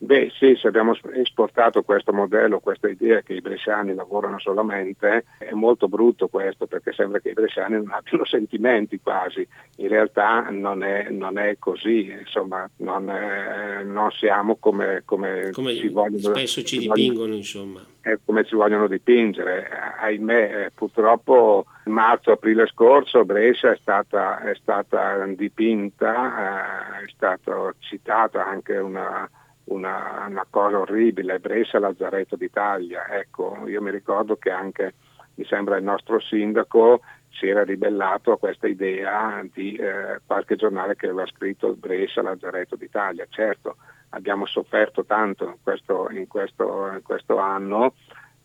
Beh 0.00 0.30
sì, 0.38 0.54
se 0.54 0.68
abbiamo 0.68 0.96
esportato 1.14 1.82
questo 1.82 2.12
modello, 2.12 2.60
questa 2.60 2.88
idea 2.88 3.20
che 3.20 3.34
i 3.34 3.40
bresciani 3.40 3.94
lavorano 3.94 4.38
solamente, 4.38 5.24
è 5.38 5.50
molto 5.54 5.88
brutto 5.88 6.28
questo 6.28 6.66
perché 6.66 6.92
sembra 6.92 7.18
che 7.18 7.30
i 7.30 7.32
bresciani 7.32 7.74
non 7.74 7.90
abbiano 7.90 8.24
sentimenti 8.26 9.00
quasi, 9.00 9.46
in 9.78 9.88
realtà 9.88 10.50
non 10.50 10.84
è, 10.84 11.10
non 11.10 11.36
è 11.36 11.56
così, 11.58 12.14
insomma 12.16 12.68
non, 12.76 13.10
è, 13.10 13.82
non 13.82 14.12
siamo 14.12 14.56
come, 14.60 15.02
come, 15.04 15.50
come 15.50 15.74
ci 15.74 15.88
vogliono, 15.88 16.32
spesso 16.32 16.62
ci 16.62 16.78
dipingono 16.78 17.34
insomma. 17.34 17.84
come 18.24 18.44
ci 18.44 18.54
vogliono 18.54 18.86
dipingere, 18.86 19.68
ahimè 19.98 20.66
eh, 20.66 20.70
purtroppo 20.72 21.66
marzo-aprile 21.86 22.68
scorso 22.68 23.24
Brescia 23.24 23.72
è 23.72 23.78
stata, 23.80 24.42
è 24.42 24.54
stata 24.54 25.26
dipinta, 25.26 27.00
eh, 27.00 27.04
è 27.04 27.08
stata 27.08 27.74
citata 27.80 28.46
anche 28.46 28.76
una 28.76 29.28
una, 29.68 30.26
una 30.28 30.46
cosa 30.48 30.78
orribile, 30.78 31.38
Brescia 31.38 31.78
Lazzaretto 31.78 32.36
d'Italia. 32.36 33.06
Ecco, 33.08 33.66
io 33.66 33.80
mi 33.82 33.90
ricordo 33.90 34.36
che 34.36 34.50
anche, 34.50 34.94
mi 35.34 35.44
sembra, 35.44 35.76
il 35.76 35.84
nostro 35.84 36.20
sindaco 36.20 37.00
si 37.30 37.48
era 37.48 37.62
ribellato 37.62 38.32
a 38.32 38.38
questa 38.38 38.66
idea 38.66 39.42
di 39.52 39.76
eh, 39.76 40.20
qualche 40.26 40.56
giornale 40.56 40.96
che 40.96 41.06
aveva 41.06 41.26
scritto 41.26 41.74
Brescia 41.74 42.22
Lazzaretto 42.22 42.76
d'Italia. 42.76 43.26
Certo, 43.28 43.76
abbiamo 44.10 44.46
sofferto 44.46 45.04
tanto 45.04 45.44
in 45.44 45.56
questo, 45.62 46.08
in 46.10 46.26
questo, 46.26 46.90
in 46.92 47.02
questo 47.02 47.38
anno, 47.38 47.94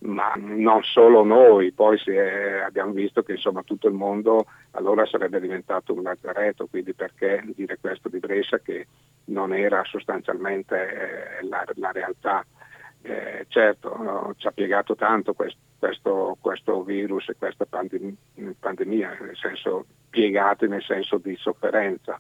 ma 0.03 0.33
non 0.35 0.83
solo 0.83 1.23
noi, 1.23 1.71
poi 1.71 1.97
è, 2.05 2.61
abbiamo 2.65 2.91
visto 2.91 3.23
che 3.23 3.33
insomma, 3.33 3.63
tutto 3.63 3.87
il 3.87 3.93
mondo 3.93 4.45
allora 4.71 5.05
sarebbe 5.05 5.39
diventato 5.39 5.93
un 5.93 6.03
lazzaretto, 6.03 6.67
quindi 6.67 6.93
perché 6.93 7.43
dire 7.55 7.77
questo 7.79 8.09
di 8.09 8.19
Brescia 8.19 8.59
che 8.59 8.87
non 9.25 9.53
era 9.53 9.83
sostanzialmente 9.85 11.39
eh, 11.39 11.47
la, 11.47 11.63
la, 11.75 11.91
realtà. 11.91 12.45
Eh, 13.01 13.45
certo, 13.49 13.95
no, 14.01 14.33
ci 14.37 14.47
ha 14.47 14.51
piegato 14.51 14.95
tanto 14.95 15.33
questo, 15.33 15.59
questo, 15.77 16.37
questo 16.39 16.83
virus 16.83 17.29
e 17.29 17.35
questa 17.37 17.65
pandem- 17.65 18.15
pandemia, 18.59 19.17
nel 19.21 19.37
senso 19.37 19.85
piegati 20.09 20.67
nel 20.67 20.83
senso 20.83 21.17
di 21.17 21.35
sofferenza, 21.35 22.19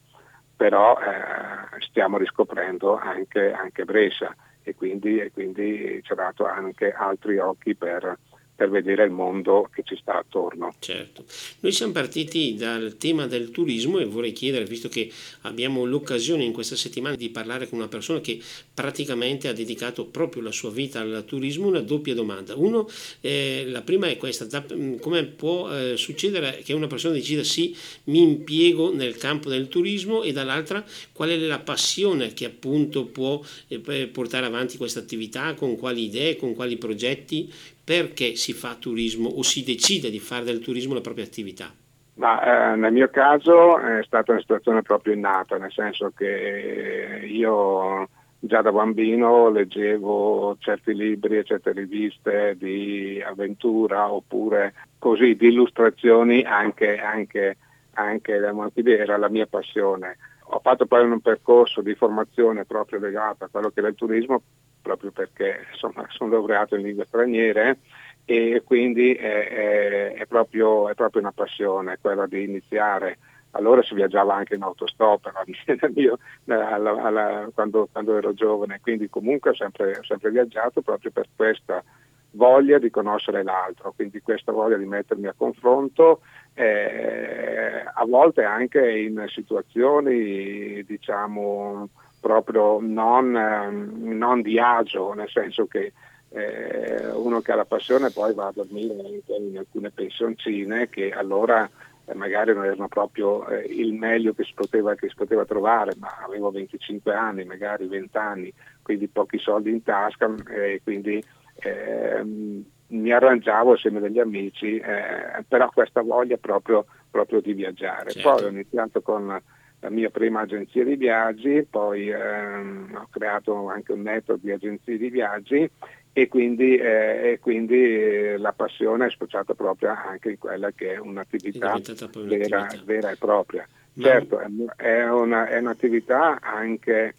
però 0.55 0.97
eh, 0.99 1.81
stiamo 1.81 2.17
riscoprendo 2.17 2.97
anche, 2.97 3.51
anche 3.51 3.85
Brescia 3.85 4.33
e 4.63 4.75
quindi, 4.75 5.19
e 5.19 5.31
quindi 5.31 5.99
ci 6.03 6.11
ha 6.11 6.15
dato 6.15 6.45
anche 6.45 6.91
altri 6.91 7.37
occhi 7.37 7.75
per, 7.75 8.17
per 8.55 8.69
vedere 8.69 9.03
il 9.03 9.11
mondo 9.11 9.69
che 9.73 9.81
ci 9.83 9.97
sta 9.99 10.19
attorno. 10.19 10.73
Certo, 10.79 11.25
noi 11.61 11.71
siamo 11.71 11.91
partiti 11.91 12.55
dal 12.55 12.97
tema 12.97 13.25
del 13.25 13.51
turismo 13.51 13.99
e 13.99 14.05
vorrei 14.05 14.31
chiedere, 14.31 14.65
visto 14.65 14.89
che 14.89 15.11
abbiamo 15.41 15.85
l'occasione 15.85 16.43
in 16.43 16.53
questa 16.53 16.75
settimana 16.75 17.15
di 17.15 17.29
parlare 17.29 17.67
con 17.67 17.79
una 17.79 17.87
persona 17.87 18.21
che 18.21 18.39
praticamente 18.73 19.47
ha 19.47 19.53
dedicato 19.53 20.05
proprio 20.05 20.43
la 20.43 20.51
sua 20.51 20.69
vita 20.69 20.99
al 20.99 21.23
turismo, 21.25 21.67
una 21.67 21.81
doppia 21.81 22.13
domanda. 22.13 22.55
Uno, 22.55 22.87
eh, 23.21 23.65
la 23.67 23.81
prima 23.81 24.07
è 24.07 24.17
questa, 24.17 24.45
da, 24.45 24.63
mm, 24.71 24.97
come 24.97 25.23
può 25.23 25.71
eh, 25.71 25.97
succedere 25.97 26.61
che 26.63 26.73
una 26.73 26.87
persona 26.87 27.13
decida 27.13 27.43
sì, 27.43 27.75
mi 28.05 28.21
impiego 28.21 28.93
nel 28.93 29.17
campo 29.17 29.49
del 29.49 29.67
turismo 29.67 30.23
e 30.23 30.31
dall'altra 30.31 30.83
qual 31.11 31.29
è 31.29 31.37
la 31.37 31.59
passione 31.59 32.33
che 32.33 32.45
appunto 32.45 33.05
può 33.05 33.41
eh, 33.67 34.07
portare 34.07 34.45
avanti 34.45 34.77
questa 34.77 34.99
attività, 34.99 35.53
con 35.55 35.75
quali 35.75 36.05
idee, 36.05 36.35
con 36.35 36.53
quali 36.53 36.77
progetti, 36.77 37.51
perché 37.83 38.35
si 38.35 38.53
fa 38.53 38.75
turismo 38.75 39.27
o 39.29 39.43
si 39.43 39.63
decide 39.63 40.09
di 40.09 40.19
fare 40.19 40.45
del 40.45 40.59
turismo 40.59 40.93
la 40.93 41.01
propria 41.01 41.25
attività? 41.25 41.71
Ma, 42.15 42.73
eh, 42.73 42.75
nel 42.75 42.93
mio 42.93 43.09
caso 43.09 43.79
è 43.79 44.03
stata 44.03 44.31
una 44.31 44.41
situazione 44.41 44.81
proprio 44.83 45.13
innata, 45.13 45.57
nel 45.57 45.71
senso 45.71 46.11
che 46.15 47.21
io 47.27 48.07
già 48.39 48.61
da 48.61 48.71
bambino 48.71 49.49
leggevo 49.49 50.57
certi 50.59 50.93
libri 50.93 51.37
e 51.37 51.43
certe 51.43 51.71
riviste 51.71 52.55
di 52.57 53.21
avventura 53.25 54.11
oppure 54.11 54.73
così 54.99 55.35
di 55.35 55.47
illustrazioni 55.47 56.43
anche, 56.43 56.99
anche, 56.99 57.57
anche 57.93 58.31
era 58.33 59.17
la 59.17 59.29
mia 59.29 59.47
passione. 59.47 60.17
Ho 60.47 60.59
fatto 60.59 60.85
poi 60.85 61.03
un 61.03 61.21
percorso 61.21 61.81
di 61.81 61.95
formazione 61.95 62.65
proprio 62.65 62.99
legato 62.99 63.45
a 63.45 63.47
quello 63.49 63.69
che 63.69 63.79
era 63.79 63.89
il 63.89 63.95
turismo 63.95 64.41
proprio 64.83 65.09
perché 65.09 65.65
insomma, 65.71 66.05
sono 66.09 66.29
laureato 66.29 66.75
in 66.75 66.83
lingue 66.83 67.05
straniere 67.05 67.79
e 68.25 68.61
quindi 68.63 69.15
è, 69.15 69.47
è, 69.47 70.13
è, 70.13 70.25
proprio, 70.27 70.89
è, 70.89 70.93
proprio, 70.93 71.21
una 71.21 71.31
passione 71.31 71.97
quella 71.99 72.27
di 72.27 72.43
iniziare. 72.43 73.17
Allora 73.51 73.81
si 73.83 73.93
viaggiava 73.93 74.35
anche 74.35 74.55
in 74.55 74.63
autostop 74.63 75.31
mio, 75.95 76.17
alla, 76.45 77.03
alla, 77.03 77.49
quando, 77.53 77.87
quando, 77.91 78.17
ero 78.17 78.33
giovane, 78.33 78.79
quindi 78.81 79.09
comunque 79.09 79.51
ho 79.51 79.55
sempre, 79.55 79.97
ho 79.97 80.03
sempre 80.03 80.31
viaggiato 80.31 80.81
proprio 80.81 81.11
per 81.11 81.27
questa 81.35 81.83
voglia 82.31 82.79
di 82.79 82.89
conoscere 82.89 83.43
l'altro, 83.43 83.93
quindi 83.95 84.21
questa 84.21 84.51
voglia 84.51 84.77
di 84.77 84.85
mettermi 84.85 85.27
a 85.27 85.35
confronto, 85.37 86.21
eh, 86.55 87.83
a 87.93 88.05
volte 88.07 88.43
anche 88.43 88.89
in 88.89 89.23
situazioni 89.27 90.83
diciamo 90.83 91.89
proprio 92.23 92.79
non, 92.79 93.35
ehm, 93.35 94.15
non 94.15 94.41
di 94.41 94.57
agio, 94.57 95.11
nel 95.11 95.27
senso 95.27 95.67
che 95.67 95.91
eh, 96.29 97.11
uno 97.11 97.41
che 97.41 97.51
ha 97.51 97.55
la 97.55 97.65
passione 97.65 98.11
poi 98.11 98.33
va 98.33 98.47
a 98.47 98.53
dormire 98.55 98.95
in 99.37 99.57
alcune 99.57 99.91
pensioncine 99.91 100.89
che 100.89 101.11
allora 101.11 101.69
eh, 102.05 102.13
magari 102.15 102.53
non 102.53 102.63
erano 102.63 102.87
proprio 102.87 103.45
eh, 103.49 103.65
il 103.67 103.93
meglio 103.93 104.33
che 104.33 104.45
si, 104.45 104.53
poteva, 104.55 104.95
che 104.95 105.09
si, 105.09 105.15
poteva, 105.15 105.43
trovare, 105.43 105.93
ma 105.99 106.23
avevo 106.25 106.49
25 106.49 107.13
anni, 107.13 107.43
magari 107.43 107.87
20 107.87 108.17
anni, 108.17 108.53
quindi 108.81 109.09
pochi 109.09 109.37
soldi 109.37 109.69
in 109.69 109.83
tasca 109.83 110.33
e 110.47 110.79
quindi 110.81 111.21
ehm, 111.55 112.63
mi 112.87 113.11
arrangiavo 113.11 113.73
assieme 113.73 113.99
agli 113.99 114.19
amici, 114.19 114.77
eh, 114.77 115.43
però 115.45 115.69
questa 115.71 116.01
voglia 116.01 116.37
proprio, 116.37 116.85
proprio 117.11 117.41
di 117.41 117.51
viaggiare. 117.51 118.11
Certo. 118.11 118.29
Poi 118.29 118.43
ho 118.45 118.47
iniziato 118.47 119.01
con 119.01 119.41
la 119.83 119.89
mia 119.89 120.09
prima 120.09 120.39
agenzia 120.39 120.85
di 120.85 120.95
viaggi, 120.95 121.67
poi 121.69 122.09
ehm, 122.09 122.95
ho 122.95 123.07
creato 123.11 123.67
anche 123.67 123.91
un 123.91 124.01
network 124.01 124.39
di 124.41 124.51
agenzie 124.51 124.97
di 124.97 125.09
viaggi 125.09 125.69
e 126.13 126.27
quindi, 126.29 126.77
eh, 126.77 127.31
e 127.31 127.39
quindi 127.41 128.37
la 128.37 128.53
passione 128.53 129.07
è 129.07 129.09
sfociata 129.09 129.53
proprio 129.55 129.89
anche 129.89 130.31
in 130.31 130.37
quella 130.37 130.71
che 130.71 130.93
è 130.93 130.97
un'attività, 130.99 131.77
vera, 132.13 132.69
vera, 132.85 133.11
e 133.11 133.17
propria. 133.17 133.67
No. 133.95 134.03
Certo, 134.03 134.39
è, 134.77 135.09
una, 135.09 135.47
è 135.49 135.57
un'attività 135.57 136.39
anche 136.39 137.15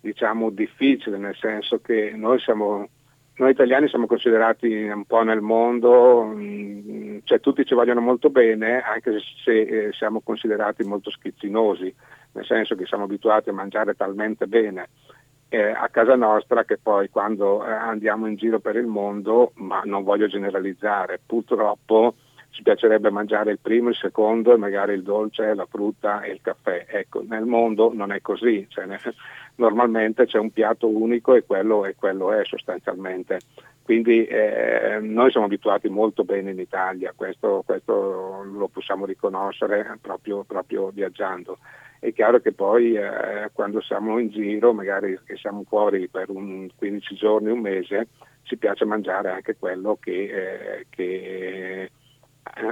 diciamo 0.00 0.48
difficile, 0.48 1.18
nel 1.18 1.36
senso 1.36 1.78
che 1.80 2.12
noi 2.14 2.40
siamo 2.40 2.88
noi 3.38 3.50
italiani 3.50 3.88
siamo 3.88 4.06
considerati 4.06 4.66
un 4.66 5.04
po' 5.04 5.22
nel 5.22 5.40
mondo, 5.40 6.24
mm, 6.24 7.18
cioè 7.24 7.40
tutti 7.40 7.64
ci 7.64 7.74
vogliono 7.74 8.00
molto 8.00 8.30
bene, 8.30 8.80
anche 8.80 9.18
se 9.44 9.60
eh, 9.60 9.92
siamo 9.92 10.20
considerati 10.20 10.84
molto 10.84 11.10
schizzinosi, 11.10 11.94
nel 12.32 12.44
senso 12.44 12.74
che 12.74 12.86
siamo 12.86 13.04
abituati 13.04 13.48
a 13.48 13.54
mangiare 13.54 13.94
talmente 13.94 14.46
bene 14.46 14.88
eh, 15.48 15.70
a 15.70 15.88
casa 15.88 16.14
nostra 16.14 16.64
che 16.64 16.78
poi 16.78 17.08
quando 17.08 17.64
eh, 17.64 17.70
andiamo 17.70 18.26
in 18.26 18.36
giro 18.36 18.60
per 18.60 18.76
il 18.76 18.86
mondo, 18.86 19.52
ma 19.54 19.80
non 19.84 20.02
voglio 20.02 20.26
generalizzare, 20.26 21.20
purtroppo 21.24 22.14
ci 22.50 22.62
piacerebbe 22.62 23.10
mangiare 23.10 23.52
il 23.52 23.58
primo, 23.60 23.90
il 23.90 23.94
secondo 23.94 24.52
e 24.52 24.56
magari 24.56 24.94
il 24.94 25.02
dolce, 25.02 25.54
la 25.54 25.66
frutta 25.66 26.22
e 26.22 26.32
il 26.32 26.40
caffè. 26.42 26.86
Ecco, 26.88 27.22
nel 27.26 27.44
mondo 27.44 27.92
non 27.94 28.12
è 28.12 28.20
così, 28.20 28.66
cioè, 28.68 28.86
normalmente 29.56 30.26
c'è 30.26 30.38
un 30.38 30.50
piatto 30.50 30.88
unico 30.88 31.34
e 31.34 31.44
quello, 31.44 31.84
e 31.84 31.94
quello 31.94 32.32
è 32.32 32.44
sostanzialmente. 32.44 33.38
Quindi 33.82 34.26
eh, 34.26 34.98
noi 35.00 35.30
siamo 35.30 35.46
abituati 35.46 35.88
molto 35.88 36.22
bene 36.22 36.50
in 36.50 36.58
Italia, 36.58 37.14
questo, 37.16 37.62
questo 37.64 38.42
lo 38.44 38.68
possiamo 38.68 39.06
riconoscere 39.06 39.98
proprio, 40.00 40.44
proprio, 40.44 40.90
viaggiando. 40.90 41.58
È 41.98 42.12
chiaro 42.12 42.40
che 42.40 42.52
poi 42.52 42.96
eh, 42.96 43.50
quando 43.52 43.80
siamo 43.80 44.18
in 44.18 44.28
giro, 44.28 44.74
magari 44.74 45.18
che 45.24 45.36
siamo 45.36 45.64
fuori 45.66 46.06
per 46.08 46.28
un 46.28 46.68
15 46.76 47.14
giorni, 47.14 47.50
un 47.50 47.60
mese, 47.60 48.08
ci 48.42 48.58
piace 48.58 48.84
mangiare 48.84 49.30
anche 49.30 49.56
quello 49.56 49.96
che, 49.98 50.12
eh, 50.12 50.86
che 50.90 51.90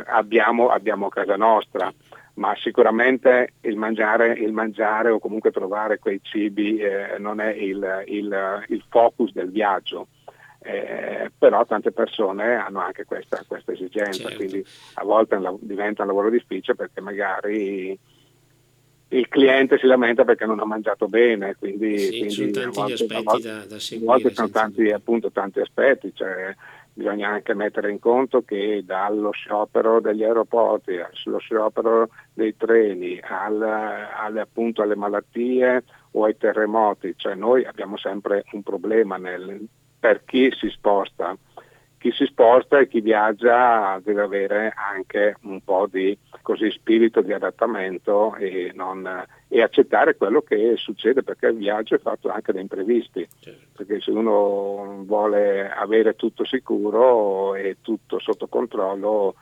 abbiamo, 0.07 0.69
abbiamo, 0.69 1.07
a 1.07 1.11
casa 1.11 1.37
nostra. 1.37 1.93
ma 2.35 2.55
sicuramente 2.57 3.55
il 3.63 3.77
mangiare, 3.77 4.33
il 4.33 4.53
mangiare, 4.53 5.11
o 5.11 5.19
comunque 5.19 5.51
trovare 5.51 5.99
quei 5.99 6.21
cibi 6.23 6.79
eh, 6.79 7.17
non 7.19 7.41
è 7.41 7.53
il, 7.53 8.05
il, 8.07 8.65
il, 8.69 8.85
focus 8.89 9.33
del 9.33 9.51
viaggio. 9.51 10.09
Eh, 10.61 11.31
però 11.39 11.65
tante 11.65 11.93
persone 11.93 12.57
hanno 12.57 12.81
anche 12.81 13.05
questa, 13.05 13.43
questa 13.47 13.73
esigenza, 13.73 14.29
certo. 14.29 14.37
quindi 14.37 14.65
a 14.95 15.05
volte 15.05 15.39
diventa 15.61 16.03
un 16.03 16.09
lavoro 16.09 16.29
difficile 16.29 16.75
perché 16.75 17.01
magari 17.01 17.97
il 19.09 19.29
cliente 19.29 19.79
si 19.79 19.87
lamenta 19.87 20.25
perché 20.25 20.47
non 20.47 20.59
ha 20.59 20.65
mangiato 20.65 21.07
bene, 21.07 21.55
quindi, 21.57 21.97
sì, 21.99 22.19
quindi 22.19 22.31
sono 22.31 22.51
tanti 22.51 22.77
volte, 22.77 22.91
gli 22.91 22.95
aspetti 22.95 23.23
volte, 23.23 23.49
da, 23.49 23.65
da 23.67 23.79
seguire. 23.79 24.11
A 24.11 24.15
volte 24.15 24.35
sono 24.35 24.51
tanti, 24.51 24.91
appunto, 24.91 25.31
tanti 25.31 25.61
aspetti, 25.61 26.13
cioè, 26.13 26.55
bisogna 26.97 27.29
anche 27.29 27.53
mettere 27.53 27.91
in 27.91 27.99
conto 27.99 28.41
che 28.41 28.83
dallo 28.83 29.31
sciopero 29.31 30.01
degli 30.01 30.25
aeroporti, 30.25 30.97
allo 30.97 31.39
sciopero 31.39 32.09
dei 32.33 32.57
treni, 32.57 33.21
al, 33.23 33.61
alle, 33.63 34.41
appunto, 34.41 34.81
alle 34.81 34.97
malattie 34.97 35.85
o 36.13 36.25
ai 36.25 36.39
terremoti, 36.39 37.13
cioè 37.17 37.35
noi 37.35 37.67
abbiamo 37.67 37.99
sempre 37.99 38.45
un 38.53 38.63
problema 38.63 39.19
nel, 39.19 39.69
per 40.01 40.25
chi 40.25 40.51
si 40.59 40.71
sposta. 40.71 41.37
Chi 42.07 42.13
si 42.13 42.27
sposta 42.27 42.79
e 42.79 42.87
chi 42.87 43.01
viaggia 43.01 44.01
deve 44.01 44.23
avere 44.23 44.73
anche 44.77 45.39
un 45.43 45.61
po' 45.65 45.89
di 45.91 46.17
così, 46.41 46.71
spirito 46.71 47.21
di 47.21 47.33
adattamento 47.33 48.37
e, 48.37 48.71
non, 48.77 49.25
e, 49.49 49.61
accettare 49.61 50.15
quello 50.15 50.41
che 50.43 50.75
succede 50.77 51.25
perché 51.25 51.47
il 51.47 51.57
viaggio 51.57 51.97
è 51.97 51.99
fatto 51.99 52.29
anche 52.29 52.53
da 52.53 52.61
imprevisti, 52.61 53.27
certo. 53.41 53.67
perché 53.75 54.01
se 54.01 54.13
uno 54.13 55.03
vuole 55.05 55.69
avere 55.69 56.15
tutto 56.15 56.45
sicuro 56.45 57.57
e 57.57 57.79
tutto 57.83 58.21
sotto 58.21 58.47
controllo 58.47 59.35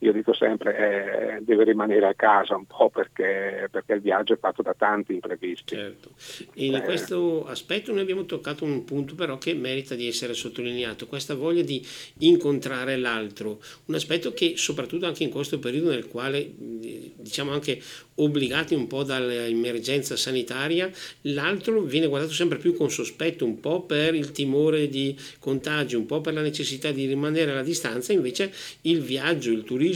io 0.00 0.12
dico 0.12 0.32
sempre 0.32 1.38
eh, 1.38 1.42
deve 1.42 1.64
rimanere 1.64 2.06
a 2.06 2.14
casa 2.14 2.54
un 2.54 2.66
po' 2.66 2.88
perché, 2.88 3.68
perché, 3.70 3.94
il 3.94 4.00
viaggio 4.00 4.34
è 4.34 4.38
fatto 4.38 4.62
da 4.62 4.74
tanti 4.74 5.14
imprevisti. 5.14 5.74
Certo. 5.74 6.10
E 6.54 6.66
in 6.66 6.76
eh. 6.76 6.82
questo 6.82 7.46
aspetto 7.46 7.90
noi 7.90 8.02
abbiamo 8.02 8.24
toccato 8.24 8.64
un 8.64 8.84
punto 8.84 9.16
però 9.16 9.38
che 9.38 9.54
merita 9.54 9.96
di 9.96 10.06
essere 10.06 10.34
sottolineato, 10.34 11.08
questa 11.08 11.34
voglia 11.34 11.62
di 11.62 11.84
incontrare 12.18 12.96
l'altro, 12.96 13.58
un 13.86 13.94
aspetto 13.96 14.32
che 14.32 14.52
soprattutto 14.56 15.06
anche 15.06 15.24
in 15.24 15.30
questo 15.30 15.58
periodo 15.58 15.90
nel 15.90 16.06
quale 16.06 16.48
diciamo 16.56 17.50
anche 17.50 17.80
obbligati 18.16 18.74
un 18.74 18.86
po' 18.86 19.02
dall'emergenza 19.02 20.16
sanitaria, 20.16 20.90
l'altro 21.22 21.80
viene 21.80 22.06
guardato 22.06 22.32
sempre 22.32 22.58
più 22.58 22.74
con 22.74 22.90
sospetto, 22.90 23.44
un 23.44 23.58
po' 23.58 23.82
per 23.82 24.14
il 24.14 24.30
timore 24.30 24.88
di 24.88 25.16
contagio, 25.40 25.98
un 25.98 26.06
po' 26.06 26.20
per 26.20 26.34
la 26.34 26.40
necessità 26.40 26.92
di 26.92 27.06
rimanere 27.06 27.50
alla 27.50 27.62
distanza, 27.62 28.12
invece 28.12 28.52
il 28.82 29.00
viaggio, 29.00 29.50
il 29.50 29.64
turismo 29.64 29.86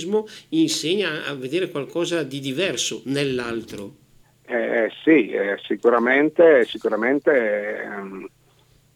insegna 0.50 1.24
a 1.26 1.34
vedere 1.34 1.70
qualcosa 1.70 2.22
di 2.22 2.40
diverso 2.40 3.02
nell'altro. 3.06 4.00
Eh, 4.44 4.90
sì, 5.02 5.30
eh, 5.30 5.58
sicuramente, 5.66 6.64
sicuramente 6.66 7.82
ehm, 7.82 8.28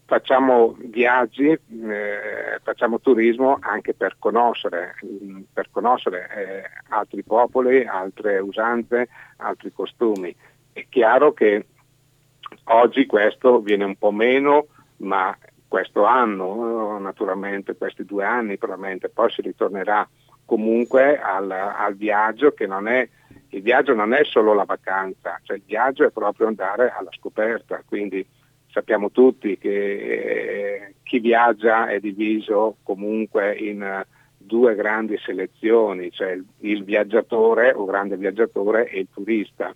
facciamo 0.05 0.77
viaggi, 0.79 1.49
eh, 1.49 2.61
facciamo 2.63 3.01
turismo 3.01 3.59
anche 3.61 3.95
per 3.95 4.17
conoscere, 4.19 4.95
per 5.53 5.69
conoscere 5.71 6.29
eh, 6.37 6.63
altri 6.91 7.23
popoli, 7.23 7.85
altre 7.85 8.39
usanze, 8.39 9.09
altri 9.39 9.73
costumi. 9.73 10.35
È 10.73 10.87
chiaro 10.89 11.33
che 11.33 11.67
oggi 12.65 13.07
questo 13.07 13.61
viene 13.61 13.85
un 13.85 13.97
po' 13.97 14.13
meno, 14.13 14.67
ma 14.99 15.37
questo 15.69 16.05
anno, 16.05 16.99
naturalmente, 16.99 17.77
questi 17.77 18.05
due 18.05 18.25
anni 18.25 18.57
probabilmente, 18.57 19.09
poi 19.09 19.31
si 19.31 19.43
ritornerà 19.43 20.09
comunque 20.47 21.19
al, 21.21 21.51
al 21.51 21.95
viaggio 21.95 22.53
che 22.53 22.67
non 22.67 22.89
è 22.89 23.07
il 23.51 23.63
viaggio 23.63 23.95
non 23.95 24.13
è 24.13 24.25
solo 24.25 24.55
la 24.55 24.65
vacanza, 24.65 25.39
cioè 25.43 25.57
il 25.57 25.63
viaggio 25.65 26.05
è 26.05 26.11
proprio 26.11 26.47
andare 26.47 26.91
alla 26.91 27.11
scoperta, 27.13 27.83
quindi 27.87 28.27
sappiamo 28.69 29.11
tutti 29.11 29.57
che 29.57 29.71
eh, 29.71 30.95
chi 31.03 31.21
viaggia 31.21 31.89
è 31.89 32.01
diviso 32.01 32.77
comunque 32.83 33.57
in 33.57 34.05
due 34.37 34.75
grandi 34.75 35.17
selezioni, 35.19 36.11
cioè 36.11 36.39
il 36.59 36.85
viaggiatore 36.85 37.73
o 37.73 37.85
grande 37.85 38.17
viaggiatore 38.17 38.89
e 38.89 39.01
il 39.01 39.09
turista. 39.13 39.75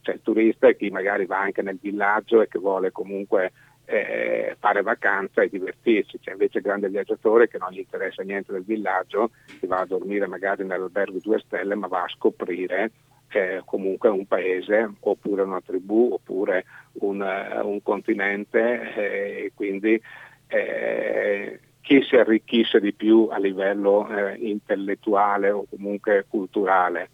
Cioè 0.00 0.14
il 0.14 0.22
turista 0.22 0.68
è 0.68 0.76
chi 0.76 0.88
magari 0.88 1.26
va 1.26 1.38
anche 1.38 1.60
nel 1.62 1.78
villaggio 1.80 2.40
e 2.40 2.48
che 2.48 2.58
vuole 2.58 2.90
comunque 2.92 3.52
eh, 3.90 4.56
fare 4.58 4.82
vacanza 4.82 5.42
e 5.42 5.48
divertirsi, 5.48 6.18
c'è 6.18 6.32
invece 6.32 6.58
il 6.58 6.64
grande 6.64 6.88
viaggiatore 6.88 7.48
che 7.48 7.56
non 7.58 7.70
gli 7.70 7.78
interessa 7.78 8.22
niente 8.22 8.52
del 8.52 8.64
villaggio, 8.64 9.30
che 9.58 9.66
va 9.66 9.78
a 9.78 9.86
dormire 9.86 10.26
magari 10.26 10.64
nell'albergo 10.64 11.18
due 11.22 11.38
stelle 11.38 11.74
ma 11.74 11.86
va 11.86 12.02
a 12.02 12.08
scoprire 12.08 12.90
è 13.28 13.60
comunque 13.64 14.08
un 14.08 14.26
paese 14.26 14.90
oppure 15.00 15.42
una 15.42 15.60
tribù 15.60 16.10
oppure 16.12 16.64
un, 17.00 17.20
uh, 17.20 17.66
un 17.66 17.82
continente 17.82 18.94
eh, 18.94 19.44
e 19.44 19.52
quindi 19.54 20.00
eh, 20.46 21.60
chi 21.82 22.02
si 22.02 22.16
arricchisce 22.16 22.80
di 22.80 22.92
più 22.94 23.28
a 23.30 23.38
livello 23.38 24.08
eh, 24.08 24.36
intellettuale 24.36 25.50
o 25.50 25.66
comunque 25.68 26.24
culturale. 26.28 27.10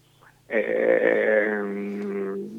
Eh, 0.47 1.59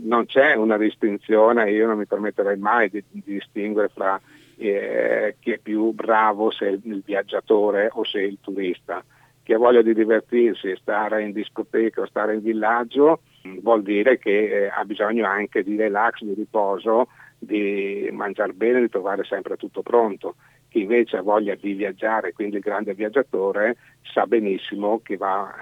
non 0.07 0.27
c'è 0.27 0.55
una 0.55 0.77
distinzione, 0.77 1.71
io 1.71 1.87
non 1.87 1.99
mi 1.99 2.07
permetterei 2.07 2.57
mai 2.57 2.89
di, 2.89 3.03
di 3.09 3.23
distinguere 3.25 3.89
fra 3.89 4.21
eh, 4.57 5.37
chi 5.41 5.53
è 5.53 5.59
più 5.59 5.93
bravo, 5.93 6.51
se 6.51 6.67
è 6.67 6.71
il 6.71 7.03
viaggiatore 7.05 7.89
o 7.93 8.05
se 8.05 8.21
il 8.21 8.39
turista. 8.41 9.05
Chi 9.43 9.53
ha 9.53 9.59
voglia 9.59 9.83
di 9.83 9.95
divertirsi, 9.95 10.75
stare 10.77 11.23
in 11.23 11.33
discoteca 11.33 12.03
o 12.03 12.07
stare 12.07 12.35
in 12.35 12.43
villaggio, 12.43 13.21
vuol 13.61 13.83
dire 13.83 14.19
che 14.19 14.65
eh, 14.65 14.67
ha 14.69 14.85
bisogno 14.85 15.25
anche 15.27 15.63
di 15.63 15.77
relax, 15.77 16.23
di 16.23 16.35
riposo, 16.35 17.09
di 17.39 18.09
mangiare 18.13 18.53
bene, 18.53 18.81
di 18.81 18.89
trovare 18.89 19.25
sempre 19.25 19.57
tutto 19.57 19.83
pronto. 19.83 20.37
Chi 20.77 20.83
invece 20.83 21.17
ha 21.17 21.23
voglia 21.23 21.55
di 21.55 21.73
viaggiare, 21.73 22.35
quindi 22.35 22.57
il 22.57 22.63
grande 22.63 22.93
viaggiatore, 22.93 23.79
sa 24.03 24.27
benissimo 24.27 25.01
che 25.03 25.17
va 25.17 25.55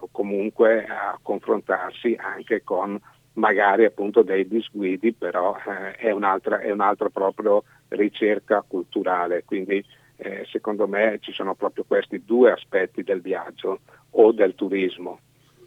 eh, 0.00 0.06
comunque 0.10 0.86
a 0.86 1.18
confrontarsi 1.20 2.16
anche 2.18 2.62
con 2.64 2.98
magari 3.34 3.84
appunto 3.84 4.22
dei 4.22 4.48
disguidi, 4.48 5.12
però 5.12 5.54
eh, 5.54 5.96
è, 5.96 6.10
un'altra, 6.12 6.60
è 6.60 6.70
un'altra 6.70 7.10
proprio 7.10 7.64
ricerca 7.88 8.64
culturale. 8.66 9.44
Quindi 9.44 9.84
eh, 10.16 10.46
secondo 10.50 10.88
me 10.88 11.18
ci 11.20 11.32
sono 11.32 11.54
proprio 11.54 11.84
questi 11.86 12.24
due 12.24 12.50
aspetti 12.50 13.02
del 13.02 13.20
viaggio 13.20 13.80
o 14.12 14.32
del 14.32 14.54
turismo 14.54 15.18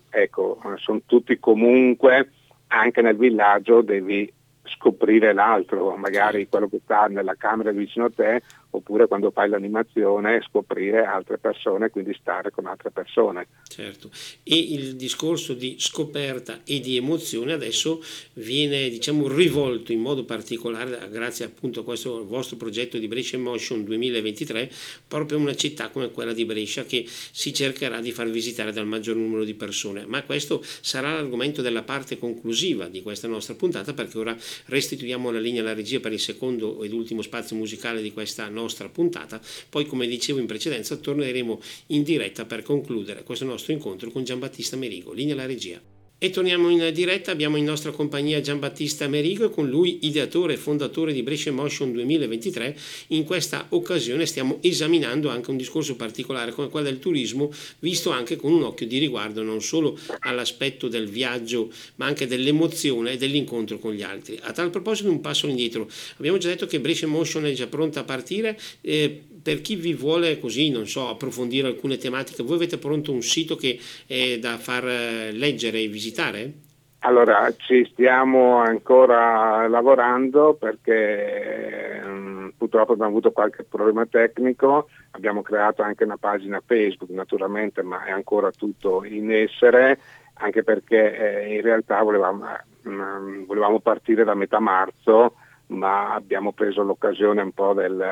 ecco, 0.09 0.59
sono 0.77 1.01
tutti 1.05 1.37
comunque, 1.37 2.31
anche 2.69 3.03
nel 3.03 3.15
villaggio 3.17 3.81
devi 3.81 4.33
scoprire 4.63 5.33
l'altro, 5.33 5.95
magari 5.95 6.47
quello 6.47 6.67
che 6.67 6.81
sta 6.83 7.07
nella 7.07 7.35
camera 7.35 7.71
vicino 7.71 8.05
a 8.05 8.11
te, 8.13 8.41
oppure 8.69 9.07
quando 9.07 9.31
fai 9.31 9.49
l'animazione 9.49 10.41
scoprire 10.47 11.03
altre 11.05 11.37
persone, 11.37 11.89
quindi 11.89 12.15
stare 12.19 12.51
con 12.51 12.65
altre 12.65 12.91
persone. 12.91 13.47
Certo, 13.67 14.09
e 14.43 14.55
il 14.55 14.95
discorso 14.95 15.53
di 15.53 15.75
scoperta 15.79 16.61
e 16.65 16.79
di 16.79 16.97
emozione 16.97 17.53
adesso 17.53 18.01
viene 18.33 18.89
diciamo 18.89 19.27
rivolto 19.27 19.91
in 19.91 19.99
modo 19.99 20.25
particolare 20.25 21.07
grazie 21.09 21.45
appunto 21.45 21.81
a 21.81 21.83
questo 21.83 22.25
vostro 22.25 22.57
progetto 22.57 22.97
di 22.97 23.07
Brescia 23.07 23.37
Emotion 23.37 23.83
2023 23.83 24.69
proprio 25.07 25.37
a 25.37 25.41
una 25.41 25.55
città 25.55 25.89
come 25.89 26.11
quella 26.11 26.33
di 26.33 26.45
Brescia 26.45 26.83
che 26.83 27.05
si 27.07 27.53
cercherà 27.53 28.01
di 28.01 28.11
far 28.11 28.29
visitare 28.29 28.71
dal 28.71 28.85
maggior 28.85 29.15
numero 29.15 29.43
di 29.43 29.53
persone, 29.53 30.05
ma 30.05 30.23
questo 30.23 30.61
sarà 30.63 31.13
l'argomento 31.13 31.61
della 31.61 31.83
parte 31.83 32.17
conclusiva 32.17 32.87
di 32.87 33.01
questa 33.01 33.27
nostra 33.27 33.55
puntata 33.55 33.93
perché 33.93 34.17
ora 34.17 34.35
restituiamo 34.65 35.31
la 35.31 35.39
linea 35.39 35.61
alla 35.61 35.73
regia 35.73 35.99
per 35.99 36.13
il 36.13 36.19
secondo 36.19 36.83
ed 36.83 36.91
ultimo 36.91 37.21
spazio 37.21 37.55
musicale 37.55 38.01
di 38.01 38.11
questa 38.11 38.43
nostra 38.43 38.56
puntata. 38.89 39.41
Poi, 39.69 39.85
come 39.85 40.07
dicevo 40.07 40.39
in 40.39 40.45
precedenza, 40.45 40.95
torneremo 40.95 41.61
in 41.87 42.03
diretta 42.03 42.45
per 42.45 42.63
concludere 42.63 43.23
questo 43.23 43.45
nostro 43.45 43.73
incontro 43.73 44.11
con 44.11 44.23
Giambattista 44.23 44.75
Merigo. 44.75 45.13
Linea 45.13 45.33
alla 45.33 45.45
regia. 45.45 45.96
E 46.19 46.31
torniamo 46.31 46.69
in 46.69 46.89
diretta, 46.95 47.29
abbiamo 47.29 47.57
in 47.57 47.63
nostra 47.65 47.91
compagnia 47.91 48.41
Giambattista 48.41 49.07
Merigo 49.07 49.45
e 49.45 49.49
con 49.51 49.69
lui 49.69 49.99
ideatore 50.07 50.53
e 50.53 50.57
fondatore 50.57 51.13
di 51.13 51.21
Brescia 51.21 51.51
Motion 51.51 51.91
2023. 51.91 52.75
In 53.09 53.23
questa 53.23 53.67
occasione 53.69 54.25
stiamo 54.25 54.57
esaminando 54.61 55.29
anche 55.29 55.51
un 55.51 55.57
discorso 55.57 55.95
particolare 55.95 56.53
come 56.53 56.69
quello 56.69 56.87
del 56.87 56.97
turismo, 56.97 57.51
visto 57.77 58.09
anche 58.09 58.35
con 58.35 58.51
un 58.51 58.63
occhio 58.63 58.87
di 58.87 58.97
riguardo 58.97 59.43
non 59.43 59.61
solo 59.61 59.95
all'aspetto 60.21 60.87
del 60.87 61.07
viaggio, 61.07 61.71
ma 61.97 62.07
anche 62.07 62.25
dell'emozione 62.25 63.11
e 63.11 63.17
dell'incontro 63.17 63.77
con 63.77 63.93
gli 63.93 64.01
altri. 64.01 64.39
A 64.41 64.51
tal 64.53 64.71
proposito 64.71 65.11
un 65.11 65.21
passo 65.21 65.45
indietro, 65.45 65.87
abbiamo 66.17 66.39
già 66.39 66.47
detto 66.47 66.65
che 66.65 66.79
Brescia 66.79 67.05
Motion 67.05 67.45
è 67.45 67.51
già 67.51 67.67
pronta 67.67 67.99
a 67.99 68.03
partire. 68.03 68.59
Eh, 68.81 69.21
per 69.41 69.61
chi 69.61 69.75
vi 69.75 69.93
vuole 69.93 70.39
così, 70.39 70.69
non 70.69 70.87
so, 70.87 71.09
approfondire 71.09 71.67
alcune 71.67 71.97
tematiche, 71.97 72.43
voi 72.43 72.55
avete 72.55 72.77
pronto 72.77 73.11
un 73.11 73.21
sito 73.21 73.55
che 73.55 73.79
è 74.05 74.37
da 74.39 74.57
far 74.57 74.87
eh, 74.87 75.31
leggere 75.31 75.79
e 75.79 75.87
visitare? 75.87 76.53
Allora, 76.99 77.53
ci 77.57 77.87
stiamo 77.91 78.57
ancora 78.57 79.67
lavorando 79.67 80.55
perché 80.55 82.01
um, 82.03 82.51
purtroppo 82.57 82.93
abbiamo 82.93 83.11
avuto 83.11 83.31
qualche 83.31 83.63
problema 83.63 84.05
tecnico, 84.07 84.89
abbiamo 85.11 85.41
creato 85.41 85.83
anche 85.83 86.03
una 86.03 86.17
pagina 86.17 86.61
Facebook 86.65 87.11
naturalmente, 87.11 87.83
ma 87.83 88.03
è 88.03 88.11
ancora 88.11 88.51
tutto 88.51 89.03
in 89.05 89.31
essere 89.31 89.99
anche 90.39 90.63
perché 90.63 91.45
eh, 91.45 91.55
in 91.55 91.61
realtà 91.61 92.01
volevamo, 92.01 92.45
mh, 92.81 92.89
mm, 92.89 93.45
volevamo, 93.45 93.79
partire 93.79 94.23
da 94.23 94.33
metà 94.33 94.59
marzo, 94.59 95.35
ma 95.67 96.13
abbiamo 96.13 96.51
preso 96.51 96.83
l'occasione 96.83 97.41
un 97.41 97.51
po' 97.51 97.73
del, 97.73 98.03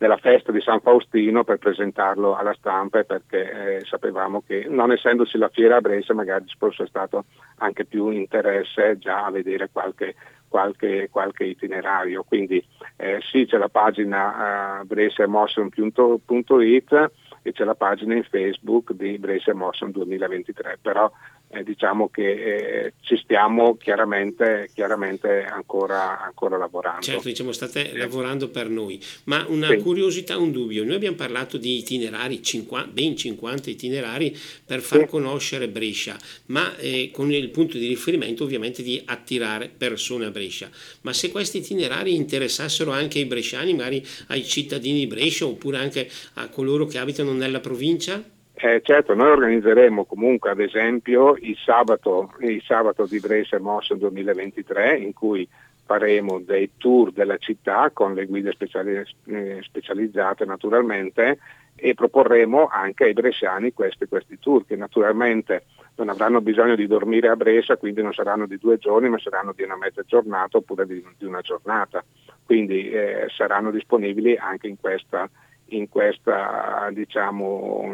della 0.00 0.16
festa 0.16 0.50
di 0.50 0.62
San 0.62 0.80
Faustino 0.80 1.44
per 1.44 1.58
presentarlo 1.58 2.34
alla 2.34 2.54
stampa 2.54 3.04
perché 3.04 3.76
eh, 3.76 3.84
sapevamo 3.84 4.42
che 4.46 4.64
non 4.66 4.92
essendoci 4.92 5.36
la 5.36 5.50
fiera 5.50 5.76
a 5.76 5.82
Brescia 5.82 6.14
magari 6.14 6.46
fosse 6.56 6.86
stato 6.86 7.26
anche 7.56 7.84
più 7.84 8.08
interesse 8.08 8.96
già 8.96 9.26
a 9.26 9.30
vedere 9.30 9.68
qualche, 9.70 10.14
qualche, 10.48 11.10
qualche 11.10 11.44
itinerario. 11.44 12.22
Quindi 12.22 12.66
eh, 12.96 13.18
sì 13.30 13.44
c'è 13.44 13.58
la 13.58 13.68
pagina 13.68 14.80
eh, 14.80 14.84
bresciaemotion.it 14.86 17.10
e 17.42 17.52
c'è 17.52 17.64
la 17.64 17.74
pagina 17.74 18.14
in 18.14 18.24
Facebook 18.24 18.92
di 18.92 19.18
Brescia 19.18 19.52
Motion 19.52 19.90
2023, 19.90 20.78
però 20.80 21.12
eh, 21.52 21.64
diciamo 21.64 22.08
che 22.08 22.30
eh, 22.30 22.92
ci 23.00 23.16
stiamo 23.16 23.76
chiaramente, 23.76 24.70
chiaramente 24.72 25.44
ancora, 25.44 26.22
ancora, 26.22 26.56
lavorando. 26.56 27.02
Certo, 27.02 27.26
diciamo 27.26 27.50
state 27.50 27.96
lavorando 27.96 28.48
per 28.48 28.68
noi, 28.68 29.02
ma 29.24 29.44
una 29.48 29.68
sì. 29.68 29.78
curiosità, 29.78 30.36
un 30.38 30.52
dubbio, 30.52 30.84
noi 30.84 30.94
abbiamo 30.94 31.16
parlato 31.16 31.56
di 31.56 31.78
itinerari, 31.78 32.40
50, 32.40 32.90
ben 32.92 33.16
50 33.16 33.68
itinerari 33.68 34.36
per 34.64 34.80
far 34.80 35.00
sì. 35.00 35.06
conoscere 35.06 35.68
Brescia, 35.68 36.16
ma 36.46 36.76
eh, 36.76 37.10
con 37.12 37.32
il 37.32 37.48
punto 37.50 37.78
di 37.78 37.88
riferimento 37.88 38.44
ovviamente 38.44 38.84
di 38.84 39.02
attirare 39.04 39.68
persone 39.76 40.26
a 40.26 40.30
Brescia, 40.30 40.70
ma 41.00 41.12
se 41.12 41.32
questi 41.32 41.58
itinerari 41.58 42.14
interessassero 42.14 42.92
anche 42.92 43.18
ai 43.18 43.24
bresciani, 43.24 43.74
magari 43.74 44.06
ai 44.28 44.44
cittadini 44.44 45.00
di 45.00 45.06
Brescia 45.08 45.46
oppure 45.46 45.78
anche 45.78 46.08
a 46.34 46.48
coloro 46.48 46.86
che 46.86 46.98
abitano 46.98 47.32
nella 47.32 47.60
provincia? 47.60 48.22
Eh, 48.62 48.82
certo, 48.82 49.14
noi 49.14 49.30
organizzeremo 49.30 50.04
comunque 50.04 50.50
ad 50.50 50.60
esempio 50.60 51.34
il 51.40 51.56
sabato, 51.56 52.34
il 52.40 52.62
sabato 52.62 53.06
di 53.06 53.18
Brescia 53.18 53.58
Motion 53.58 53.96
2023 53.96 54.98
in 54.98 55.14
cui 55.14 55.48
faremo 55.86 56.40
dei 56.40 56.72
tour 56.76 57.10
della 57.10 57.38
città 57.38 57.88
con 57.90 58.12
le 58.12 58.26
guide 58.26 58.52
speciali, 58.52 59.02
eh, 59.24 59.60
specializzate 59.62 60.44
naturalmente 60.44 61.38
e 61.74 61.94
proporremo 61.94 62.66
anche 62.66 63.04
ai 63.04 63.14
bresciani 63.14 63.72
questi, 63.72 64.04
questi, 64.04 64.38
tour 64.38 64.66
che 64.66 64.76
naturalmente 64.76 65.64
non 65.94 66.10
avranno 66.10 66.42
bisogno 66.42 66.76
di 66.76 66.86
dormire 66.86 67.28
a 67.28 67.36
Brescia, 67.36 67.78
quindi 67.78 68.02
non 68.02 68.12
saranno 68.12 68.46
di 68.46 68.58
due 68.58 68.76
giorni 68.76 69.08
ma 69.08 69.18
saranno 69.18 69.54
di 69.56 69.62
una 69.62 69.78
mezza 69.78 70.02
giornata 70.02 70.58
oppure 70.58 70.84
di, 70.84 71.02
di 71.16 71.24
una 71.24 71.40
giornata, 71.40 72.04
quindi 72.44 72.90
eh, 72.90 73.24
saranno 73.34 73.70
disponibili 73.70 74.36
anche 74.36 74.68
in 74.68 74.78
questa 74.78 75.30
in 75.70 75.88
questa 75.88 76.88
diciamo 76.92 77.92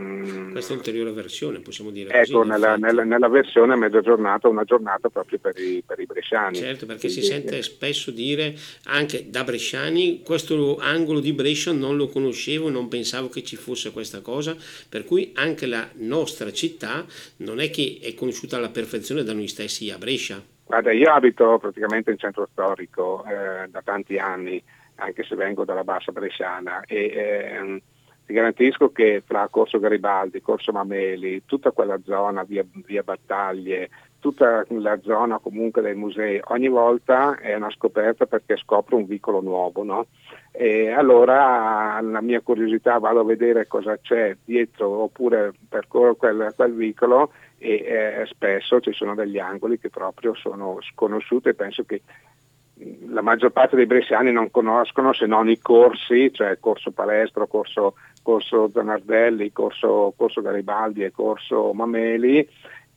questa 0.53 0.75
ulteriore 0.75 1.13
versione 1.13 1.61
possiamo 1.61 1.91
dire 1.91 2.11
ecco 2.11 2.39
così, 2.39 2.49
nella, 2.49 2.77
nella, 2.77 3.05
nella, 3.05 3.29
versione 3.29 3.75
a 3.75 3.77
mezza 3.77 4.01
giornata 4.01 4.49
una 4.49 4.65
giornata 4.65 5.09
proprio 5.09 5.39
per 5.39 5.59
i, 5.59 5.83
per 5.85 5.99
i 6.01 6.07
bresciani. 6.07 6.57
Certo 6.57 6.87
perché 6.87 7.09
Quindi, 7.09 7.23
si 7.23 7.27
sente 7.27 7.63
spesso 7.63 8.11
dire 8.11 8.55
anche 8.85 9.29
da 9.31 9.45
bresciani 9.45 10.23
questo 10.23 10.77
angolo 10.79 11.21
di 11.21 11.33
Brescia 11.33 11.73
non 11.73 11.97
lo 11.97 12.09
conoscevo 12.09 12.71
non 12.71 12.89
pensavo 12.89 13.29
che 13.29 13.43
ci 13.43 13.57
fosse 13.57 13.93
questa 13.93 14.21
cosa 14.21 14.57
per 14.89 15.05
cui 15.05 15.33
anche 15.35 15.67
la 15.67 15.89
nostra 15.95 16.53
città 16.53 17.05
non 17.39 17.61
è 17.61 17.71
che 17.71 17.99
è 18.03 18.15
conosciuta 18.15 18.57
alla 18.57 18.71
perfezione 18.71 19.23
da 19.23 19.33
noi 19.33 19.49
stessi 19.49 19.91
a 19.91 19.99
Brescia. 19.99 20.43
Guarda 20.65 20.91
io 20.91 21.13
abito 21.13 21.59
praticamente 21.59 22.11
in 22.11 22.19
centro 22.19 22.49
storico 22.51 23.25
eh, 23.25 23.69
da 23.69 23.83
tanti 23.83 24.19
anni 24.19 24.61
anche 24.97 25.25
se 25.25 25.35
vengo 25.35 25.65
dalla 25.65 25.85
bassa 25.85 26.13
bresciana 26.13 26.83
e 26.87 27.13
ehm, 27.15 27.81
ti 28.27 28.33
garantisco 28.33 28.91
che 28.91 29.23
fra 29.25 29.47
Corso 29.49 29.79
Garibaldi, 29.79 30.41
Corso 30.41 30.73
Mameli, 30.73 31.45
tutta 31.47 31.71
quella 31.71 32.01
zona, 32.03 32.43
via, 32.43 32.65
via 32.85 33.05
Battaglie, 33.05 33.89
tutta 34.19 34.65
la 34.69 34.99
zona 35.03 35.39
comunque 35.39 35.81
dei 35.81 35.95
musei, 35.95 36.41
ogni 36.47 36.67
volta 36.67 37.37
è 37.39 37.55
una 37.55 37.71
scoperta 37.71 38.27
perché 38.27 38.57
scopro 38.57 38.97
un 38.97 39.07
vicolo 39.07 39.41
nuovo, 39.41 39.85
no? 39.85 40.07
E 40.51 40.91
allora 40.91 42.01
la 42.01 42.21
mia 42.21 42.41
curiosità 42.41 42.99
vado 42.99 43.21
a 43.21 43.25
vedere 43.25 43.69
cosa 43.69 43.97
c'è 43.99 44.37
dietro 44.45 44.89
oppure 44.89 45.53
percorro 45.69 46.17
quel, 46.17 46.53
quel 46.57 46.75
vicolo 46.75 47.31
e 47.59 47.75
eh, 47.75 48.27
spesso 48.27 48.81
ci 48.81 48.93
sono 48.93 49.15
degli 49.15 49.39
angoli 49.39 49.79
che 49.79 49.91
proprio 49.91 50.35
sono 50.35 50.79
sconosciuti 50.81 51.51
e 51.51 51.55
penso 51.55 51.85
che 51.85 52.03
la 53.09 53.23
maggior 53.23 53.51
parte 53.51 53.77
dei 53.77 53.87
bresciani 53.87 54.33
non 54.33 54.51
conoscono 54.51 55.13
se 55.13 55.27
non 55.27 55.49
i 55.49 55.59
corsi, 55.59 56.31
cioè 56.33 56.59
corso 56.61 56.91
palestro, 56.91 57.47
corso, 57.47 57.95
corso 58.23 58.71
Zanardelli, 58.73 59.53
corso, 59.53 60.13
corso 60.17 60.43
Garibaldi 60.43 61.03
e 61.03 61.11
corso 61.11 61.73
Mameli 61.73 62.47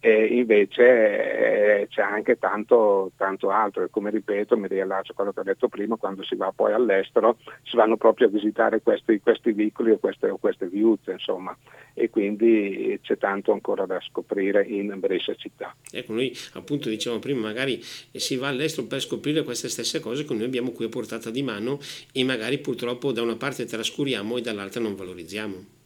e 0.01 0.38
invece 0.38 1.81
eh, 1.81 1.88
c'è 1.89 2.01
anche 2.01 2.38
tanto, 2.38 3.12
tanto, 3.17 3.49
altro 3.49 3.83
e 3.83 3.89
come 3.89 4.09
ripeto 4.09 4.57
mi 4.57 4.69
riallaccio 4.69 5.12
a 5.12 5.15
quello 5.15 5.33
che 5.33 5.41
ho 5.41 5.43
detto 5.43 5.67
prima 5.67 5.97
quando 5.97 6.23
si 6.23 6.35
va 6.35 6.53
poi 6.55 6.71
all'estero 6.71 7.38
si 7.63 7.75
vanno 7.75 7.97
proprio 7.97 8.27
a 8.27 8.29
visitare 8.29 8.81
questi, 8.81 9.19
questi 9.19 9.51
vicoli 9.51 9.91
o 9.91 9.97
queste, 9.97 10.29
o 10.29 10.38
queste 10.38 10.67
viuzze 10.67 11.12
insomma 11.12 11.55
e 11.93 12.09
quindi 12.09 12.97
c'è 13.01 13.17
tanto 13.17 13.51
ancora 13.51 13.85
da 13.85 13.99
scoprire 13.99 14.63
in 14.63 14.95
Brescia 14.99 15.35
città. 15.35 15.75
Ecco 15.91 16.13
noi 16.13 16.33
appunto 16.53 16.88
dicevamo 16.88 17.19
prima 17.19 17.41
magari 17.41 17.81
si 17.81 18.38
va 18.38 18.47
all'estero 18.47 18.88
per 18.88 19.01
scoprire 19.01 19.43
queste 19.43 19.67
stesse 19.67 19.99
cose 19.99 20.23
che 20.23 20.33
noi 20.33 20.45
abbiamo 20.45 20.71
qui 20.71 20.85
a 20.85 20.89
portata 20.89 21.29
di 21.29 21.43
mano 21.43 21.77
e 22.13 22.23
magari 22.23 22.59
purtroppo 22.59 23.12
da 23.12 23.21
una 23.21 23.35
parte 23.35 23.65
trascuriamo 23.65 24.38
e 24.38 24.41
dall'altra 24.41 24.79
non 24.79 24.95
valorizziamo. 24.95 25.77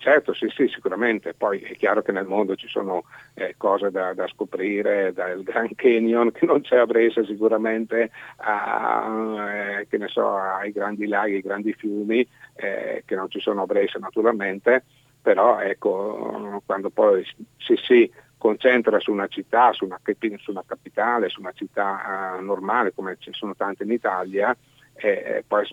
Certo, 0.00 0.32
sì, 0.32 0.46
sì, 0.54 0.68
sicuramente. 0.68 1.34
Poi 1.34 1.60
è 1.60 1.74
chiaro 1.74 2.02
che 2.02 2.12
nel 2.12 2.24
mondo 2.24 2.54
ci 2.54 2.68
sono 2.68 3.02
eh, 3.34 3.54
cose 3.56 3.90
da, 3.90 4.14
da, 4.14 4.28
scoprire, 4.28 5.12
dal 5.12 5.42
Grand 5.42 5.74
Canyon 5.74 6.30
che 6.30 6.46
non 6.46 6.60
c'è 6.60 6.78
a 6.78 6.86
Brescia 6.86 7.24
sicuramente, 7.24 8.12
a, 8.36 9.82
eh, 9.90 10.06
so, 10.06 10.36
ai 10.36 10.70
grandi 10.70 11.08
laghi, 11.08 11.34
ai 11.34 11.40
grandi 11.40 11.72
fiumi 11.72 12.26
eh, 12.54 13.02
che 13.04 13.16
non 13.16 13.28
ci 13.28 13.40
sono 13.40 13.62
a 13.62 13.66
Brescia 13.66 13.98
naturalmente, 13.98 14.84
però 15.20 15.58
ecco, 15.58 16.62
quando 16.64 16.90
poi 16.90 17.24
si, 17.56 17.74
si 17.76 18.10
concentra 18.38 19.00
su 19.00 19.10
una 19.10 19.26
città, 19.26 19.72
su 19.72 19.84
una, 19.84 20.00
su 20.36 20.50
una 20.52 20.62
capitale, 20.64 21.28
su 21.28 21.40
una 21.40 21.52
città 21.52 22.36
uh, 22.38 22.44
normale 22.44 22.92
come 22.94 23.16
ci 23.18 23.32
sono 23.32 23.56
tante 23.56 23.82
in 23.82 23.90
Italia, 23.90 24.56
e 24.94 25.44
poi 25.46 25.64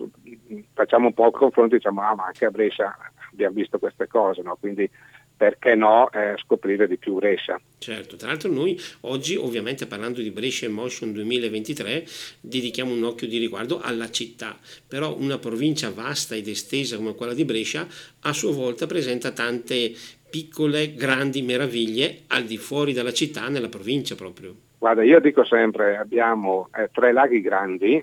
facciamo 0.72 1.06
un 1.06 1.14
po' 1.14 1.26
il 1.26 1.32
confronto 1.32 1.74
e 1.74 1.78
diciamo 1.78 2.00
ah 2.00 2.14
ma 2.14 2.26
anche 2.26 2.44
a 2.44 2.50
Brescia 2.50 2.96
abbiamo 3.36 3.54
visto 3.54 3.78
queste 3.78 4.06
cose, 4.06 4.42
no? 4.42 4.56
quindi 4.58 4.88
perché 5.36 5.74
no 5.74 6.10
eh, 6.12 6.34
scoprire 6.38 6.88
di 6.88 6.96
più 6.96 7.14
Brescia. 7.14 7.60
Certo, 7.78 8.16
tra 8.16 8.28
l'altro 8.28 8.50
noi 8.50 8.80
oggi 9.02 9.36
ovviamente 9.36 9.86
parlando 9.86 10.22
di 10.22 10.30
Brescia 10.30 10.64
Emotion 10.64 11.12
2023 11.12 12.04
dedichiamo 12.40 12.92
un 12.92 13.04
occhio 13.04 13.28
di 13.28 13.36
riguardo 13.36 13.80
alla 13.82 14.10
città, 14.10 14.56
però 14.88 15.14
una 15.14 15.38
provincia 15.38 15.90
vasta 15.90 16.34
ed 16.34 16.48
estesa 16.48 16.96
come 16.96 17.14
quella 17.14 17.34
di 17.34 17.44
Brescia 17.44 17.86
a 18.20 18.32
sua 18.32 18.52
volta 18.52 18.86
presenta 18.86 19.30
tante 19.32 19.92
piccole, 20.28 20.94
grandi 20.94 21.42
meraviglie 21.42 22.22
al 22.28 22.44
di 22.44 22.56
fuori 22.56 22.94
dalla 22.94 23.12
città, 23.12 23.48
nella 23.48 23.68
provincia 23.68 24.14
proprio. 24.14 24.54
Guarda, 24.78 25.02
io 25.02 25.20
dico 25.20 25.44
sempre, 25.44 25.96
abbiamo 25.96 26.68
eh, 26.74 26.88
tre 26.92 27.12
laghi 27.12 27.40
grandi, 27.40 28.02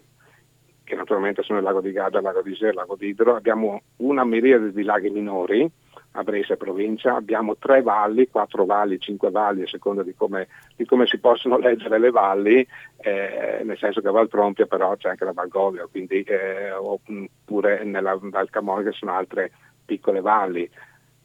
che 0.83 0.95
naturalmente 0.95 1.43
sono 1.43 1.59
il 1.59 1.63
lago 1.63 1.81
di 1.81 1.91
Garda, 1.91 2.17
il 2.17 2.23
lago 2.23 2.41
di 2.41 2.51
Isère, 2.51 2.71
il 2.71 2.75
lago 2.75 2.95
di 2.95 3.07
Idro, 3.07 3.35
abbiamo 3.35 3.81
una 3.97 4.25
miriade 4.25 4.71
di 4.71 4.83
laghi 4.83 5.09
minori 5.09 5.71
a 6.15 6.23
Brescia 6.23 6.55
provincia, 6.55 7.15
abbiamo 7.15 7.57
tre 7.57 7.81
valli, 7.81 8.27
quattro 8.27 8.65
valli, 8.65 8.99
cinque 8.99 9.31
valli 9.31 9.63
a 9.63 9.67
seconda 9.67 10.03
di 10.03 10.13
come, 10.15 10.47
di 10.75 10.85
come 10.85 11.07
si 11.07 11.17
possono 11.19 11.57
leggere 11.57 11.97
le 11.97 12.11
valli, 12.11 12.65
eh, 12.97 13.61
nel 13.63 13.77
senso 13.77 14.01
che 14.01 14.09
a 14.09 14.11
Val 14.11 14.29
Trompia 14.29 14.65
però 14.65 14.95
c'è 14.95 15.09
anche 15.09 15.25
la 15.25 15.33
Val 15.33 15.49
quindi, 15.89 16.21
eh, 16.21 16.71
oppure 16.71 17.83
nella 17.83 18.17
Val 18.21 18.49
Camorra 18.49 18.83
che 18.83 18.91
sono 18.91 19.13
altre 19.13 19.51
piccole 19.85 20.21
valli 20.21 20.69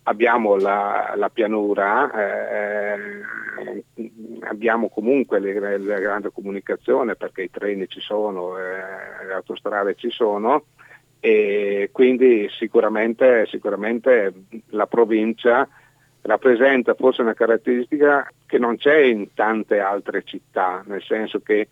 abbiamo 0.08 0.56
la, 0.56 1.12
la 1.16 1.28
pianura, 1.28 2.10
eh, 2.12 3.22
abbiamo 4.40 4.88
comunque 4.88 5.38
le, 5.38 5.78
le 5.78 6.00
grande 6.00 6.30
comunicazione 6.32 7.14
perché 7.14 7.42
i 7.42 7.50
treni 7.50 7.86
ci 7.88 8.00
sono, 8.00 8.58
eh, 8.58 9.26
le 9.26 9.34
autostrade 9.34 9.94
ci 9.96 10.10
sono 10.10 10.64
e 11.20 11.90
quindi 11.92 12.48
sicuramente, 12.50 13.46
sicuramente 13.46 14.32
la 14.68 14.86
provincia 14.86 15.68
rappresenta 16.22 16.94
forse 16.94 17.22
una 17.22 17.34
caratteristica 17.34 18.30
che 18.46 18.58
non 18.58 18.76
c'è 18.76 18.98
in 19.00 19.34
tante 19.34 19.78
altre 19.78 20.22
città, 20.24 20.82
nel 20.86 21.02
senso 21.02 21.40
che 21.40 21.68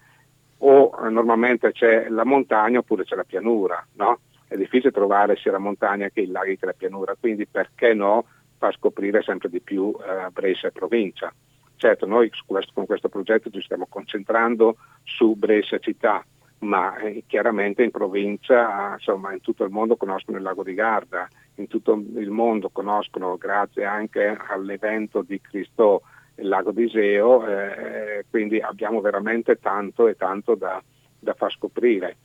o 0.59 0.91
normalmente 1.09 1.73
c'è 1.73 2.09
la 2.09 2.25
montagna 2.25 2.79
oppure 2.79 3.05
c'è 3.05 3.15
la 3.15 3.25
pianura, 3.25 3.85
no? 3.95 4.21
È 4.49 4.57
difficile 4.57 4.93
trovare 4.93 5.37
sia 5.37 5.53
la 5.53 5.59
montagna 5.59 6.09
che 6.09 6.21
i 6.21 6.27
laghi 6.27 6.57
che 6.57 6.67
la 6.67 6.73
pianura, 6.73 7.17
quindi 7.19 7.47
perché 7.47 7.95
no 7.95 8.25
far 8.59 8.75
scoprire 8.75 9.23
sempre 9.23 9.49
di 9.49 9.61
più 9.61 9.95
eh, 10.01 10.31
Brescia 10.31 10.69
e 10.69 10.73
provincia. 10.73 11.33
Certo, 11.77 12.07
noi 12.07 12.31
questo, 12.47 12.73
con 12.73 12.87
questo 12.87 13.09
progetto 13.09 13.51
ci 13.51 13.61
stiamo 13.61 13.87
concentrando 13.89 14.77
su 15.03 15.35
Brescia 15.35 15.79
città, 15.79 16.25
ma 16.61 16.97
eh, 16.97 17.25
chiaramente 17.27 17.83
in 17.83 17.91
provincia, 17.91 18.95
insomma, 18.95 19.33
in 19.33 19.41
tutto 19.41 19.65
il 19.65 19.71
mondo 19.71 19.97
conoscono 19.97 20.39
il 20.39 20.43
lago 20.43 20.63
di 20.63 20.75
Garda, 20.75 21.29
in 21.57 21.67
tutto 21.67 21.93
il 21.93 22.31
mondo 22.31 22.71
conoscono, 22.71 23.37
grazie 23.37 23.85
anche 23.85 24.37
all'evento 24.49 25.23
di 25.23 25.41
Cristo 25.41 26.03
il 26.37 26.49
lago 26.49 26.71
di 26.71 26.85
Iseo, 26.85 27.47
eh, 27.47 28.25
quindi 28.31 28.61
abbiamo 28.61 29.01
veramente 29.01 29.59
tanto 29.59 30.07
e 30.07 30.17
tanto 30.17 30.55
da, 30.55 30.83
da 31.19 31.35
far 31.35 31.51
scoprire 31.53 32.17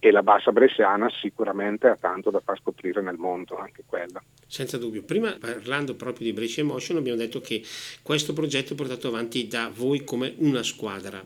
e 0.00 0.10
la 0.10 0.22
bassa 0.22 0.50
bresciana 0.50 1.08
sicuramente 1.20 1.86
ha 1.86 1.96
tanto 1.96 2.30
da 2.30 2.40
far 2.40 2.58
scoprire 2.58 3.02
nel 3.02 3.18
mondo 3.18 3.58
anche 3.58 3.84
quella. 3.86 4.20
Senza 4.46 4.78
dubbio. 4.78 5.02
Prima 5.02 5.36
parlando 5.38 5.94
proprio 5.94 6.24
di 6.24 6.32
Brescia 6.32 6.62
Emotion 6.62 6.96
abbiamo 6.96 7.18
detto 7.18 7.40
che 7.40 7.62
questo 8.02 8.32
progetto 8.32 8.72
è 8.72 8.76
portato 8.76 9.08
avanti 9.08 9.46
da 9.46 9.70
voi 9.72 10.02
come 10.02 10.34
una 10.38 10.62
squadra. 10.62 11.22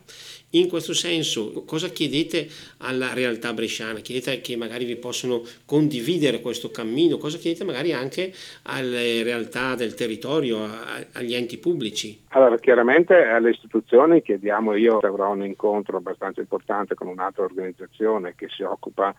In 0.55 0.69
questo 0.69 0.93
senso 0.93 1.63
cosa 1.65 1.89
chiedete 1.89 2.47
alla 2.77 3.13
realtà 3.13 3.51
bresciana? 3.51 3.99
Chiedete 3.99 4.39
che 4.39 4.55
magari 4.55 4.85
vi 4.85 4.95
possono 4.95 5.41
condividere 5.65 6.39
questo 6.39 6.71
cammino? 6.71 7.17
Cosa 7.17 7.37
chiedete 7.37 7.65
magari 7.65 7.91
anche 7.91 8.31
alle 8.63 9.21
realtà 9.23 9.75
del 9.75 9.95
territorio, 9.95 10.65
agli 11.11 11.33
enti 11.33 11.57
pubblici? 11.57 12.21
Allora 12.29 12.57
chiaramente 12.57 13.15
alle 13.15 13.49
istituzioni 13.49 14.21
chiediamo, 14.21 14.75
io 14.75 14.99
avrò 14.99 15.31
un 15.31 15.43
incontro 15.43 15.97
abbastanza 15.97 16.39
importante 16.39 16.95
con 16.95 17.07
un'altra 17.07 17.43
organizzazione 17.43 18.33
che 18.37 18.47
si 18.47 18.63
occupa 18.63 19.13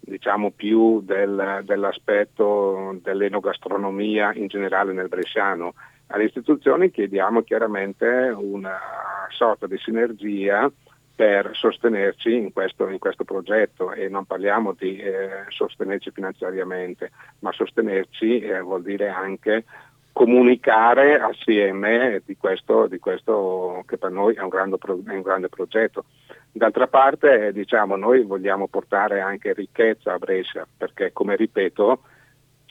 diciamo 0.00 0.50
più 0.50 1.02
del, 1.02 1.62
dell'aspetto 1.62 2.98
dell'enogastronomia 3.00 4.32
in 4.34 4.48
generale 4.48 4.92
nel 4.92 5.08
bresciano. 5.08 5.74
Alle 6.12 6.24
istituzioni 6.24 6.90
chiediamo 6.90 7.42
chiaramente 7.42 8.06
una 8.36 8.78
sorta 9.28 9.68
di 9.68 9.78
sinergia 9.78 10.70
per 11.14 11.50
sostenerci 11.54 12.34
in 12.34 12.52
questo, 12.52 12.88
in 12.88 12.98
questo 12.98 13.22
progetto 13.22 13.92
e 13.92 14.08
non 14.08 14.24
parliamo 14.24 14.74
di 14.76 14.96
eh, 14.96 15.44
sostenerci 15.48 16.10
finanziariamente, 16.10 17.12
ma 17.40 17.52
sostenerci 17.52 18.40
eh, 18.40 18.60
vuol 18.60 18.82
dire 18.82 19.08
anche 19.08 19.64
comunicare 20.12 21.20
assieme 21.20 22.22
di 22.24 22.36
questo, 22.36 22.88
di 22.88 22.98
questo, 22.98 23.84
che 23.86 23.96
per 23.96 24.10
noi 24.10 24.34
è 24.34 24.40
un 24.40 24.48
grande, 24.48 24.78
è 24.78 25.14
un 25.14 25.22
grande 25.22 25.48
progetto. 25.48 26.06
D'altra 26.50 26.88
parte 26.88 27.52
diciamo, 27.52 27.94
noi 27.94 28.24
vogliamo 28.24 28.66
portare 28.66 29.20
anche 29.20 29.52
ricchezza 29.52 30.14
a 30.14 30.18
Brescia 30.18 30.66
perché 30.76 31.12
come 31.12 31.36
ripeto 31.36 32.00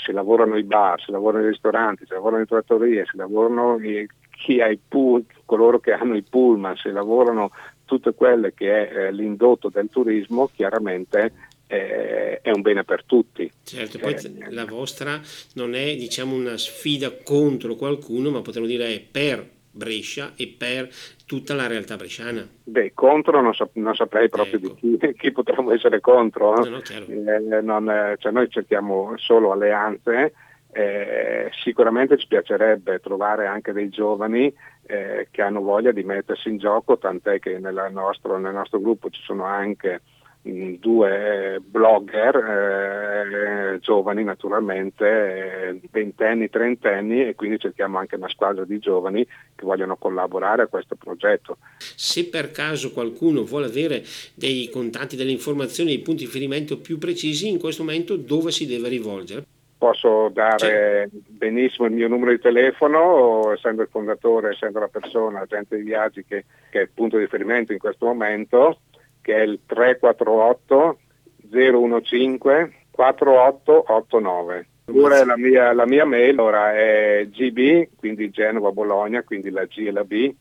se 0.03 0.11
lavorano 0.11 0.57
i 0.57 0.63
bar, 0.63 1.01
se 1.01 1.11
lavorano 1.11 1.43
i 1.43 1.49
ristoranti, 1.49 2.05
se 2.07 2.13
lavorano 2.13 2.39
le 2.41 2.47
trattorie, 2.47 3.05
se 3.05 3.17
lavorano 3.17 3.77
i, 3.79 4.07
chi 4.31 4.61
ha 4.61 4.67
i 4.67 4.79
pool, 4.85 5.25
coloro 5.45 5.79
che 5.79 5.91
hanno 5.91 6.15
i 6.15 6.23
pullman, 6.23 6.75
se 6.77 6.89
lavorano 6.91 7.51
tutte 7.85 8.13
quelle 8.13 8.53
che 8.53 8.87
è 8.87 8.95
eh, 8.95 9.11
l'indotto 9.11 9.69
del 9.69 9.89
turismo, 9.89 10.49
chiaramente 10.53 11.33
eh, 11.67 12.39
è 12.41 12.51
un 12.51 12.61
bene 12.61 12.83
per 12.83 13.03
tutti. 13.03 13.51
Certo, 13.63 13.99
poi 13.99 14.13
eh, 14.13 14.51
la 14.51 14.65
vostra 14.65 15.19
non 15.53 15.75
è 15.75 15.95
diciamo, 15.95 16.35
una 16.35 16.57
sfida 16.57 17.11
contro 17.23 17.75
qualcuno, 17.75 18.29
ma 18.29 18.41
potremmo 18.41 18.67
dire 18.67 18.93
è 18.93 18.99
per 18.99 19.57
Brescia 19.79 20.33
e 20.35 20.53
per 20.55 20.89
tutta 21.25 21.55
la 21.55 21.67
realtà 21.67 21.95
bresciana. 21.95 22.45
Beh, 22.65 22.91
contro 22.93 23.41
non, 23.41 23.53
sap- 23.53 23.75
non 23.75 23.95
saprei 23.95 24.29
proprio 24.29 24.59
ecco. 24.59 24.77
di 24.81 24.97
chi, 24.97 25.13
chi, 25.17 25.31
potremmo 25.31 25.71
essere 25.71 26.01
contro. 26.01 26.53
No, 26.55 26.69
no, 26.69 26.81
eh, 26.87 27.61
non, 27.61 27.89
eh, 27.89 28.15
cioè 28.19 28.31
noi 28.31 28.49
cerchiamo 28.49 29.13
solo 29.15 29.53
alleanze. 29.53 30.33
Eh, 30.71 31.49
sicuramente 31.63 32.17
ci 32.17 32.27
piacerebbe 32.27 32.99
trovare 32.99 33.47
anche 33.47 33.71
dei 33.71 33.89
giovani 33.89 34.53
eh, 34.85 35.27
che 35.31 35.41
hanno 35.41 35.61
voglia 35.61 35.91
di 35.91 36.03
mettersi 36.03 36.49
in 36.49 36.57
gioco, 36.57 36.99
tant'è 36.99 37.39
che 37.39 37.57
nostro, 37.57 38.37
nel 38.37 38.53
nostro 38.53 38.79
gruppo 38.79 39.09
ci 39.09 39.21
sono 39.23 39.45
anche 39.45 40.01
due 40.41 41.59
blogger 41.61 42.35
eh, 42.35 43.79
giovani 43.79 44.23
naturalmente, 44.23 45.79
ventenni, 45.91 46.49
trentenni 46.49 47.27
e 47.27 47.35
quindi 47.35 47.59
cerchiamo 47.59 47.97
anche 47.97 48.15
una 48.15 48.29
squadra 48.29 48.63
di 48.63 48.79
giovani 48.79 49.25
che 49.25 49.65
vogliono 49.65 49.97
collaborare 49.97 50.63
a 50.63 50.67
questo 50.67 50.95
progetto. 50.95 51.57
Se 51.77 52.27
per 52.27 52.51
caso 52.51 52.91
qualcuno 52.91 53.43
vuole 53.43 53.65
avere 53.65 54.03
dei 54.33 54.69
contatti, 54.69 55.15
delle 55.15 55.31
informazioni, 55.31 55.89
dei 55.89 55.99
punti 55.99 56.21
di 56.21 56.25
riferimento 56.25 56.79
più 56.79 56.97
precisi, 56.97 57.49
in 57.49 57.59
questo 57.59 57.83
momento 57.83 58.15
dove 58.15 58.51
si 58.51 58.65
deve 58.65 58.87
rivolgere? 58.87 59.43
Posso 59.77 60.29
dare 60.33 61.07
sì. 61.09 61.21
benissimo 61.25 61.87
il 61.87 61.93
mio 61.93 62.09
numero 62.09 62.31
di 62.31 62.39
telefono, 62.39 63.53
essendo 63.53 63.81
il 63.81 63.87
fondatore, 63.89 64.49
essendo 64.49 64.79
la 64.79 64.89
persona, 64.89 65.39
agente 65.39 65.77
di 65.77 65.83
viaggi 65.83 66.25
che, 66.25 66.43
che 66.69 66.79
è 66.79 66.81
il 66.81 66.89
punto 66.93 67.15
di 67.15 67.23
riferimento 67.23 67.71
in 67.71 67.79
questo 67.79 68.05
momento, 68.05 68.79
che 69.29 69.35
è 69.35 69.41
il 69.41 69.59
348 69.63 70.97
015 71.51 72.77
4889. 72.89 74.67
Oppure 74.85 75.23
la 75.23 75.37
mia, 75.37 75.71
la 75.71 75.85
mia 75.85 76.03
mail 76.03 76.39
ora 76.39 76.73
è 76.73 77.27
gb, 77.29 77.89
quindi 77.95 78.31
Genova 78.31 78.71
Bologna, 78.71 79.21
quindi 79.21 79.51
la 79.51 79.65
G 79.65 79.85
e 79.85 79.91
la 79.91 80.03
B, 80.03 80.33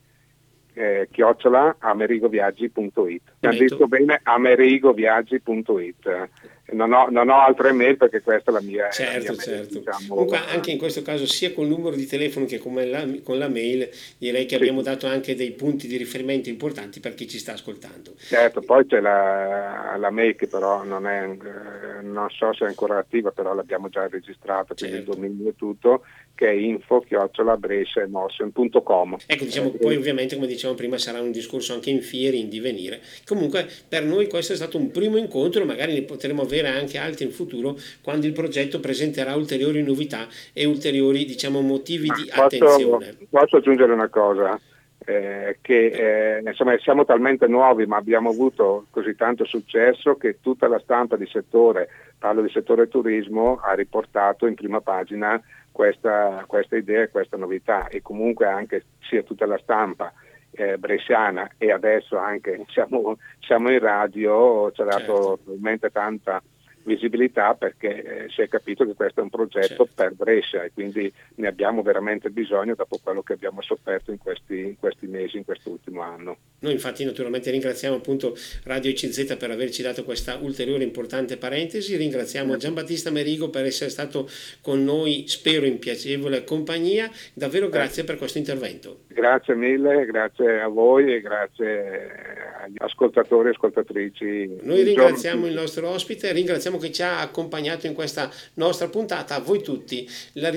eh, 0.73 1.07
chiocciola 1.11 1.75
amerigoviaggi.it. 1.77 3.21
Mi 3.41 3.41
ha 3.41 3.51
detto 3.51 3.85
bene 3.85 4.19
amerigoviaggi.it 4.23 6.29
non 6.73 6.91
ho, 6.93 7.09
non 7.09 7.29
ho, 7.29 7.41
altre 7.41 7.71
mail 7.71 7.97
perché 7.97 8.21
questa 8.21 8.51
è 8.51 8.53
la 8.53 8.61
mia. 8.61 8.89
Certo, 8.89 9.13
la 9.13 9.19
mia 9.19 9.41
certo. 9.41 9.51
Mail, 9.51 9.67
diciamo, 9.67 10.07
Comunque, 10.07 10.37
anche 10.37 10.71
in 10.71 10.77
questo 10.77 11.01
caso, 11.01 11.25
sia 11.25 11.53
col 11.53 11.67
numero 11.67 11.95
di 11.95 12.05
telefono 12.05 12.45
che 12.45 12.57
con 12.57 12.73
la, 12.75 13.05
con 13.23 13.37
la 13.37 13.47
mail, 13.47 13.89
direi 14.17 14.43
che 14.43 14.55
sì. 14.55 14.55
abbiamo 14.55 14.81
dato 14.81 15.07
anche 15.07 15.35
dei 15.35 15.51
punti 15.51 15.87
di 15.87 15.97
riferimento 15.97 16.49
importanti 16.49 16.99
per 16.99 17.13
chi 17.13 17.27
ci 17.27 17.37
sta 17.37 17.53
ascoltando. 17.53 18.13
Certo, 18.17 18.61
poi 18.61 18.85
c'è 18.85 18.99
la, 18.99 19.95
la 19.97 20.09
mail 20.09 20.35
che 20.35 20.47
però 20.47 20.83
non 20.83 21.07
è, 21.07 21.23
eh, 21.23 22.01
non 22.01 22.29
so 22.29 22.53
se 22.53 22.65
è 22.65 22.67
ancora 22.67 22.97
attiva, 22.97 23.31
però 23.31 23.53
l'abbiamo 23.53 23.89
già 23.89 24.07
registrata, 24.07 24.73
quindi 24.73 24.97
certo. 24.97 25.11
il 25.11 25.17
dominio 25.17 25.49
e 25.49 25.55
tutto, 25.55 26.03
che 26.39 26.47
è 26.47 26.53
info 26.53 27.01
chiocciolabresciaemotion.com. 27.01 29.17
Ecco, 29.25 29.43
diciamo, 29.43 29.71
poi 29.71 29.97
ovviamente, 29.97 30.35
come 30.35 30.47
dicevamo 30.47 30.77
prima, 30.77 30.97
sarà 30.97 31.19
un 31.19 31.31
discorso 31.31 31.73
anche 31.73 31.89
in 31.89 32.01
fieri, 32.01 32.39
in 32.39 32.47
divenire. 32.47 33.01
Comunque, 33.25 33.67
per 33.87 34.03
noi 34.03 34.29
questo 34.29 34.53
è 34.53 34.55
stato 34.55 34.77
un 34.77 34.91
primo 34.91 35.17
incontro, 35.17 35.65
magari 35.65 35.91
ne 35.93 36.03
potremo 36.03 36.43
avere 36.43 36.59
avere 36.59 36.69
anche 36.69 36.97
altri 36.97 37.25
in 37.25 37.31
futuro 37.31 37.75
quando 38.01 38.25
il 38.25 38.33
progetto 38.33 38.79
presenterà 38.79 39.35
ulteriori 39.35 39.83
novità 39.83 40.27
e 40.53 40.65
ulteriori 40.65 41.25
diciamo, 41.25 41.61
motivi 41.61 42.09
di 42.09 42.29
posso, 42.29 42.43
attenzione. 42.43 43.17
Posso 43.29 43.57
aggiungere 43.57 43.93
una 43.93 44.09
cosa? 44.09 44.59
Eh, 45.05 45.57
che 45.61 46.37
eh, 46.37 46.41
insomma 46.45 46.77
siamo 46.79 47.05
talmente 47.05 47.47
nuovi 47.47 47.85
ma 47.85 47.95
abbiamo 47.95 48.29
avuto 48.29 48.85
così 48.91 49.15
tanto 49.15 49.45
successo 49.45 50.15
che 50.15 50.39
tutta 50.41 50.67
la 50.67 50.79
stampa 50.79 51.15
di 51.15 51.25
settore, 51.25 51.87
parlo 52.17 52.41
di 52.41 52.49
settore 52.49 52.89
turismo, 52.89 53.59
ha 53.63 53.73
riportato 53.73 54.45
in 54.45 54.55
prima 54.55 54.81
pagina 54.81 55.41
questa, 55.71 56.43
questa 56.47 56.75
idea 56.75 57.03
e 57.03 57.09
questa 57.09 57.37
novità 57.37 57.87
e 57.87 58.01
comunque 58.01 58.47
anche 58.47 58.85
sia 59.01 59.23
tutta 59.23 59.45
la 59.45 59.57
stampa 59.57 60.11
eh, 60.51 60.77
bresciana 60.77 61.49
e 61.57 61.71
adesso 61.71 62.17
anche 62.17 62.65
siamo, 62.69 63.17
siamo 63.39 63.71
in 63.71 63.79
radio, 63.79 64.71
ci 64.71 64.81
ha 64.81 64.85
dato 64.85 64.99
certo. 64.99 65.39
probabilmente 65.43 65.89
tanta 65.89 66.41
visibilità 66.83 67.53
perché 67.53 68.03
eh, 68.25 68.29
si 68.29 68.41
è 68.41 68.47
capito 68.47 68.85
che 68.85 68.93
questo 68.93 69.19
è 69.19 69.23
un 69.23 69.29
progetto 69.29 69.67
certo. 69.67 69.89
per 69.93 70.13
Brescia 70.13 70.63
e 70.63 70.71
quindi 70.73 71.11
ne 71.35 71.47
abbiamo 71.47 71.81
veramente 71.81 72.29
bisogno 72.29 72.75
dopo 72.75 72.99
quello 73.01 73.21
che 73.21 73.33
abbiamo 73.33 73.61
sofferto 73.61 74.11
in 74.11 74.17
questi, 74.17 74.59
in 74.59 74.79
questi 74.79 75.07
mesi, 75.07 75.37
in 75.37 75.45
quest'ultimo 75.45 76.01
anno. 76.01 76.37
Noi 76.59 76.73
infatti 76.73 77.05
naturalmente 77.05 77.51
ringraziamo 77.51 77.95
appunto 77.95 78.35
Radio 78.65 78.91
ICZ 78.91 79.37
per 79.37 79.51
averci 79.51 79.81
dato 79.81 80.03
questa 80.03 80.37
ulteriore 80.41 80.83
importante 80.83 81.37
parentesi, 81.37 81.95
ringraziamo 81.95 82.57
Giambattista 82.57 83.11
Merigo 83.11 83.49
per 83.49 83.65
essere 83.65 83.89
stato 83.89 84.27
con 84.61 84.83
noi, 84.83 85.25
spero 85.27 85.65
in 85.65 85.79
piacevole 85.79 86.43
compagnia, 86.43 87.09
davvero 87.33 87.69
grazie 87.69 88.03
per 88.03 88.17
questo 88.17 88.37
intervento. 88.37 89.01
Grazie 89.07 89.55
mille, 89.55 90.05
grazie 90.05 90.59
a 90.61 90.67
voi 90.67 91.13
e 91.13 91.21
grazie 91.21 92.47
agli 92.61 92.75
ascoltatori 92.77 93.49
e 93.49 93.51
ascoltatrici. 93.51 94.59
Noi 94.61 94.83
ringraziamo 94.83 95.45
il 95.45 95.53
nostro 95.53 95.89
ospite, 95.89 96.31
ringraziamo 96.31 96.68
che 96.77 96.91
ci 96.91 97.01
ha 97.01 97.19
accompagnato 97.19 97.87
in 97.87 97.93
questa 97.93 98.31
nostra 98.55 98.87
puntata, 98.87 99.35
a 99.35 99.39
voi 99.39 99.61
tutti, 99.61 100.09
la, 100.33 100.49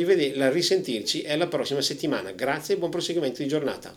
risentirci 0.50 1.22
è 1.22 1.36
la 1.36 1.46
prossima 1.46 1.80
settimana. 1.80 2.32
Grazie 2.32 2.74
e 2.74 2.78
buon 2.78 2.90
proseguimento 2.90 3.42
di 3.42 3.48
giornata. 3.48 3.96